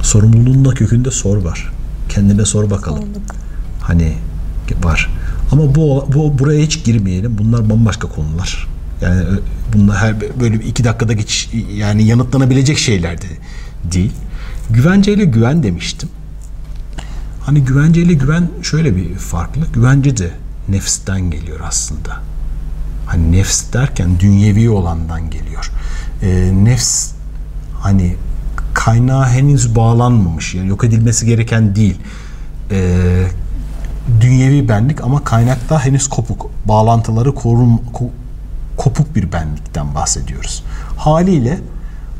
[0.01, 1.71] Sorumluluğun da kökünde sor var.
[2.09, 2.97] Kendine sor bakalım.
[2.97, 3.35] Sorumluluk.
[3.81, 4.13] Hani
[4.83, 5.09] var.
[5.51, 7.37] Ama bu, bu buraya hiç girmeyelim.
[7.37, 8.67] Bunlar bambaşka konular.
[9.01, 9.23] Yani
[9.73, 13.27] bunlar her böyle iki dakikada geç yani yanıtlanabilecek şeyler de
[13.83, 14.11] değil.
[14.69, 16.09] Güvenceyle güven demiştim.
[17.41, 19.61] Hani güvenceyle güven şöyle bir farklı.
[19.73, 20.31] Güvence de
[20.69, 22.21] nefsten geliyor aslında.
[23.05, 25.71] Hani nefs derken dünyevi olandan geliyor.
[26.21, 27.11] E, nefs
[27.79, 28.15] hani
[28.73, 30.55] kaynağı henüz bağlanmamış.
[30.55, 31.97] Yani yok edilmesi gereken değil.
[32.71, 33.27] E,
[34.21, 36.49] dünyevi benlik ama kaynakta henüz kopuk.
[36.65, 38.09] Bağlantıları korum, ko,
[38.77, 40.63] kopuk bir benlikten bahsediyoruz.
[40.97, 41.59] Haliyle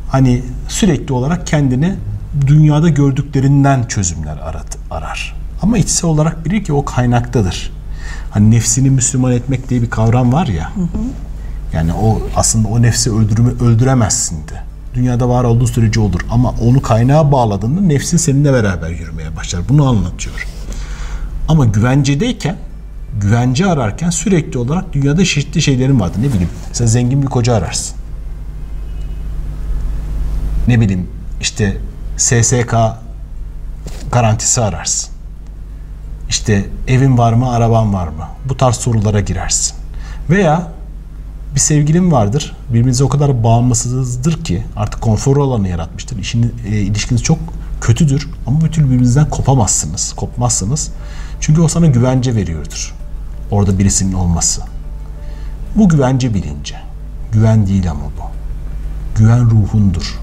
[0.10, 1.96] hani sürekli olarak kendini
[2.48, 5.36] dünyada gördüklerinden çözümler arat, arar.
[5.62, 7.72] Ama içsel olarak bilir ki o kaynaktadır.
[8.32, 10.76] Hani nefsini Müslüman etmek diye bir kavram var ya.
[10.76, 10.88] Hı hı.
[11.74, 14.64] Yani o aslında o nefsi öldürme, öldüremezsin de.
[14.94, 16.20] Dünyada var olduğu sürece olur.
[16.32, 19.62] Ama onu kaynağa bağladığında nefsin seninle beraber yürümeye başlar.
[19.70, 20.48] Bunu anlatıyor.
[21.48, 22.58] Ama güvencedeyken
[23.22, 26.18] güvence ararken sürekli olarak dünyada çeşitli şeylerin vardı.
[26.22, 27.96] Ne bileyim mesela zengin bir koca ararsın.
[30.68, 31.08] Ne bileyim
[31.42, 31.78] işte
[32.18, 32.76] SSK
[34.12, 35.10] garantisi ararsın.
[36.30, 38.28] İşte evin var mı, araban var mı?
[38.50, 39.76] Bu tarz sorulara girersin.
[40.30, 40.68] Veya
[41.56, 42.56] bir sevgilin vardır.
[42.70, 46.18] Birbirinize o kadar bağımlısınızdır ki artık konfor alanı yaratmıştır.
[46.18, 47.38] İşin, e, ilişkiniz çok
[47.82, 50.92] kötüdür ama bir türlü birbirinizden kopamazsınız, kopmazsınız.
[51.44, 52.94] Çünkü o sana güvence veriyordur.
[53.52, 54.62] Orada birisinin olması.
[55.76, 56.76] Bu güvence bilinci.
[57.32, 58.24] Güven değil ama bu.
[59.20, 60.20] Güven ruhundur.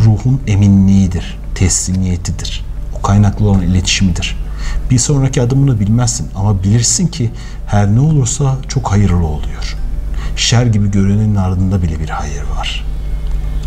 [0.00, 2.64] Ruhun eminliğidir, teslimiyetidir.
[2.98, 4.36] O kaynaklı olan iletişimidir.
[4.90, 7.30] Bir sonraki adımını bilmezsin ama bilirsin ki
[7.66, 9.76] her ne olursa çok hayırlı oluyor.
[10.36, 12.84] Şer gibi görenin ardında bile bir hayır var.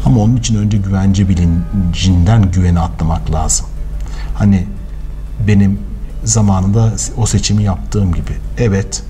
[0.06, 3.66] Ama onun için önce güvence bilincinden güvene atlamak lazım.
[4.36, 4.68] Hani
[5.48, 5.93] benim
[6.24, 8.32] zamanında o seçimi yaptığım gibi.
[8.58, 9.04] Evet,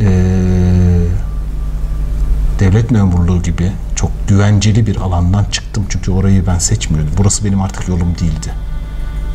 [0.00, 1.06] ee,
[2.58, 5.84] devlet memurluğu gibi çok güvenceli bir alandan çıktım.
[5.88, 7.12] Çünkü orayı ben seçmiyordum.
[7.18, 8.52] Burası benim artık yolum değildi.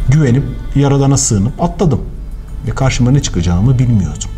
[0.10, 0.44] Güvenip,
[0.76, 2.02] yaradana sığınıp atladım.
[2.68, 4.30] Ve karşıma ne çıkacağımı bilmiyordum.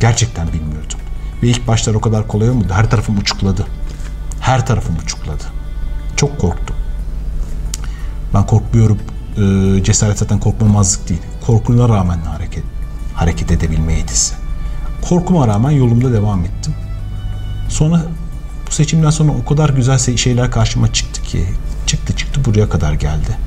[0.00, 0.98] Gerçekten bilmiyordum.
[1.42, 2.72] Ve ilk başlar o kadar kolay olmadı.
[2.72, 3.66] Her tarafım uçukladı.
[4.40, 5.44] Her tarafım uçukladı.
[6.16, 6.76] Çok korktum.
[8.34, 8.98] Ben korkmuyorum.
[9.38, 11.20] Ee, cesaret zaten korkmamazlık değil.
[11.46, 12.64] Korkuna rağmen hareket
[13.14, 14.34] hareket edebilme yetisi.
[15.08, 16.74] Korkuma rağmen yolumda devam ettim.
[17.68, 18.02] Sonra
[18.66, 21.46] bu seçimden sonra o kadar güzel şeyler karşıma çıktı ki
[21.86, 23.38] çıktı çıktı buraya kadar geldi.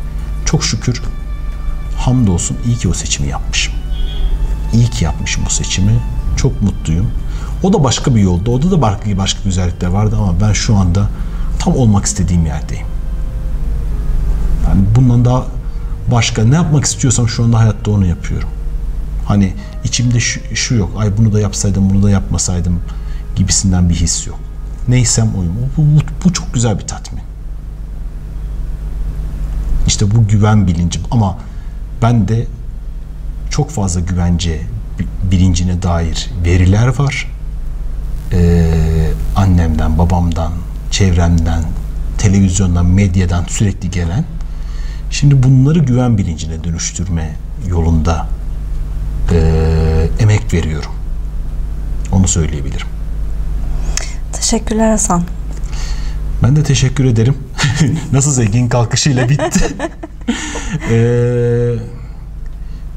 [0.46, 1.02] Çok şükür
[1.98, 3.74] hamdolsun iyi ki o seçimi yapmışım.
[4.74, 6.00] İyi ki yapmışım o seçimi.
[6.38, 7.12] Çok mutluyum.
[7.64, 8.52] O da başka bir yolda.
[8.52, 11.10] Orada da başka, başka güzellikler vardı ama ben şu anda
[11.60, 12.88] tam olmak istediğim yerdeyim.
[14.68, 15.46] Yani bundan daha
[16.12, 18.49] başka ne yapmak istiyorsam şu anda hayatta onu yapıyorum.
[19.26, 19.53] Hani
[19.84, 20.91] içimde şu, şu yok.
[20.97, 22.82] Ay bunu da yapsaydım, bunu da yapmasaydım
[23.36, 24.39] gibisinden bir his yok.
[24.88, 25.53] Neysem oyum.
[25.78, 27.24] Bu, bu, bu çok güzel bir tatmin.
[29.88, 31.38] İşte bu güven bilincim ama
[32.01, 32.47] ben de
[33.49, 34.62] çok fazla güvence
[35.32, 37.32] bilincine dair veriler var.
[38.32, 38.72] Ee,
[39.36, 40.51] annemden, babamdan,
[40.91, 41.64] çevremden,
[42.18, 44.26] televizyondan, medyadan sürekli gelen.
[45.20, 47.36] Şimdi bunları güven bilincine dönüştürme
[47.68, 48.28] yolunda
[49.32, 49.39] e,
[50.20, 50.91] emek veriyorum.
[52.11, 52.88] Onu söyleyebilirim.
[54.34, 55.24] Teşekkürler Hasan.
[56.43, 57.38] Ben de teşekkür ederim.
[58.11, 59.76] Nasıl zengin kalkışıyla bitti.
[60.91, 61.74] ee,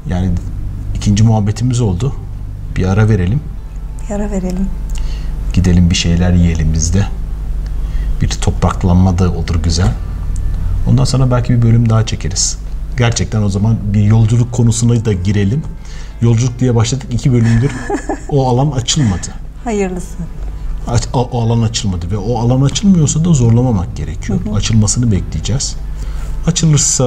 [0.09, 0.31] yani
[0.95, 2.15] ikinci muhabbetimiz oldu.
[2.75, 3.39] Bir ara verelim.
[4.09, 4.67] Bir ara verelim.
[5.53, 7.05] Gidelim bir şeyler yiyelim biz de.
[8.21, 9.91] Bir topraklanma da olur güzel.
[10.87, 12.57] Ondan sonra belki bir bölüm daha çekeriz.
[12.97, 15.63] Gerçekten o zaman bir yolculuk konusuna da girelim.
[16.21, 17.71] Yolculuk diye başladık iki bölümdür.
[18.29, 19.27] o alan açılmadı.
[19.63, 20.17] Hayırlısı.
[21.13, 24.39] O, o alan açılmadı ve o alan açılmıyorsa da zorlamamak gerekiyor.
[24.45, 24.55] Hı hı.
[24.55, 25.75] Açılmasını bekleyeceğiz.
[26.47, 27.05] Açılırsa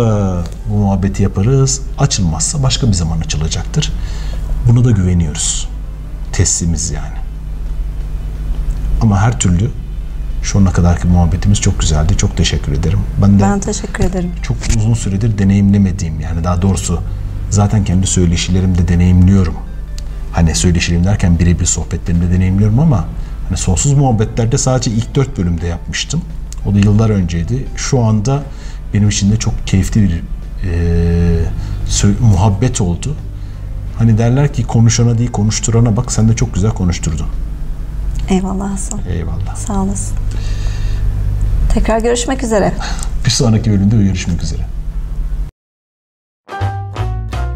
[0.70, 1.80] bu muhabbeti yaparız.
[1.98, 3.92] Açılmazsa başka bir zaman açılacaktır.
[4.68, 5.68] Buna da güveniyoruz.
[6.32, 7.16] Teslimiz yani.
[9.00, 9.70] Ama her türlü
[10.42, 12.16] şu ana kadarki muhabbetimiz çok güzeldi.
[12.16, 12.98] Çok teşekkür ederim.
[13.22, 14.30] Ben de ben teşekkür ederim.
[14.42, 17.00] Çok uzun süredir deneyimlemediğim yani daha doğrusu
[17.50, 19.54] zaten kendi söyleşilerimde deneyimliyorum.
[20.32, 23.04] Hani söyleşilerim derken birebir sohbetlerimde deneyimliyorum ama
[23.48, 26.22] hani sonsuz muhabbetlerde sadece ilk dört bölümde yapmıştım.
[26.66, 27.64] O da yıllar önceydi.
[27.76, 28.42] Şu anda
[28.94, 30.22] benim için de çok keyifli bir
[30.68, 33.16] e, muhabbet oldu.
[33.98, 37.26] Hani derler ki konuşana değil konuşturana bak sen de çok güzel konuşturdun.
[38.28, 39.00] Eyvallah Hasan.
[39.10, 39.56] Eyvallah.
[39.56, 40.16] Sağ olasın.
[41.74, 42.72] Tekrar görüşmek üzere.
[43.24, 44.62] Bir sonraki bölümde görüşmek üzere.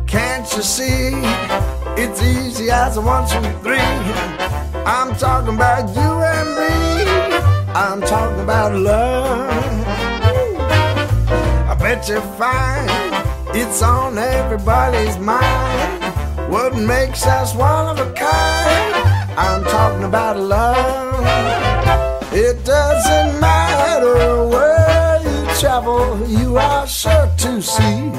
[0.06, 1.12] Can't you see
[1.96, 3.80] it's easy as a one, two, three.
[4.86, 7.04] I'm talking about you and me.
[7.74, 9.50] I'm talking about love.
[11.70, 12.90] I bet you find
[13.54, 16.04] it's on everybody's mind.
[16.50, 19.05] What makes us one of a kind?
[19.38, 21.24] I'm talking about love.
[22.32, 28.12] It doesn't matter where you travel, you are sure to see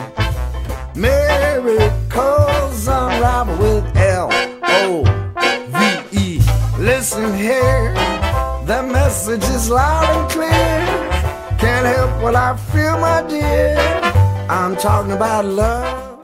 [0.96, 4.30] miracles unravel with L
[4.64, 5.04] O
[5.70, 5.78] V
[6.20, 6.40] E.
[6.78, 7.94] Listen here,
[8.66, 10.88] the message is loud and clear.
[11.58, 13.78] Can't help what I feel, my dear.
[14.50, 16.17] I'm talking about love.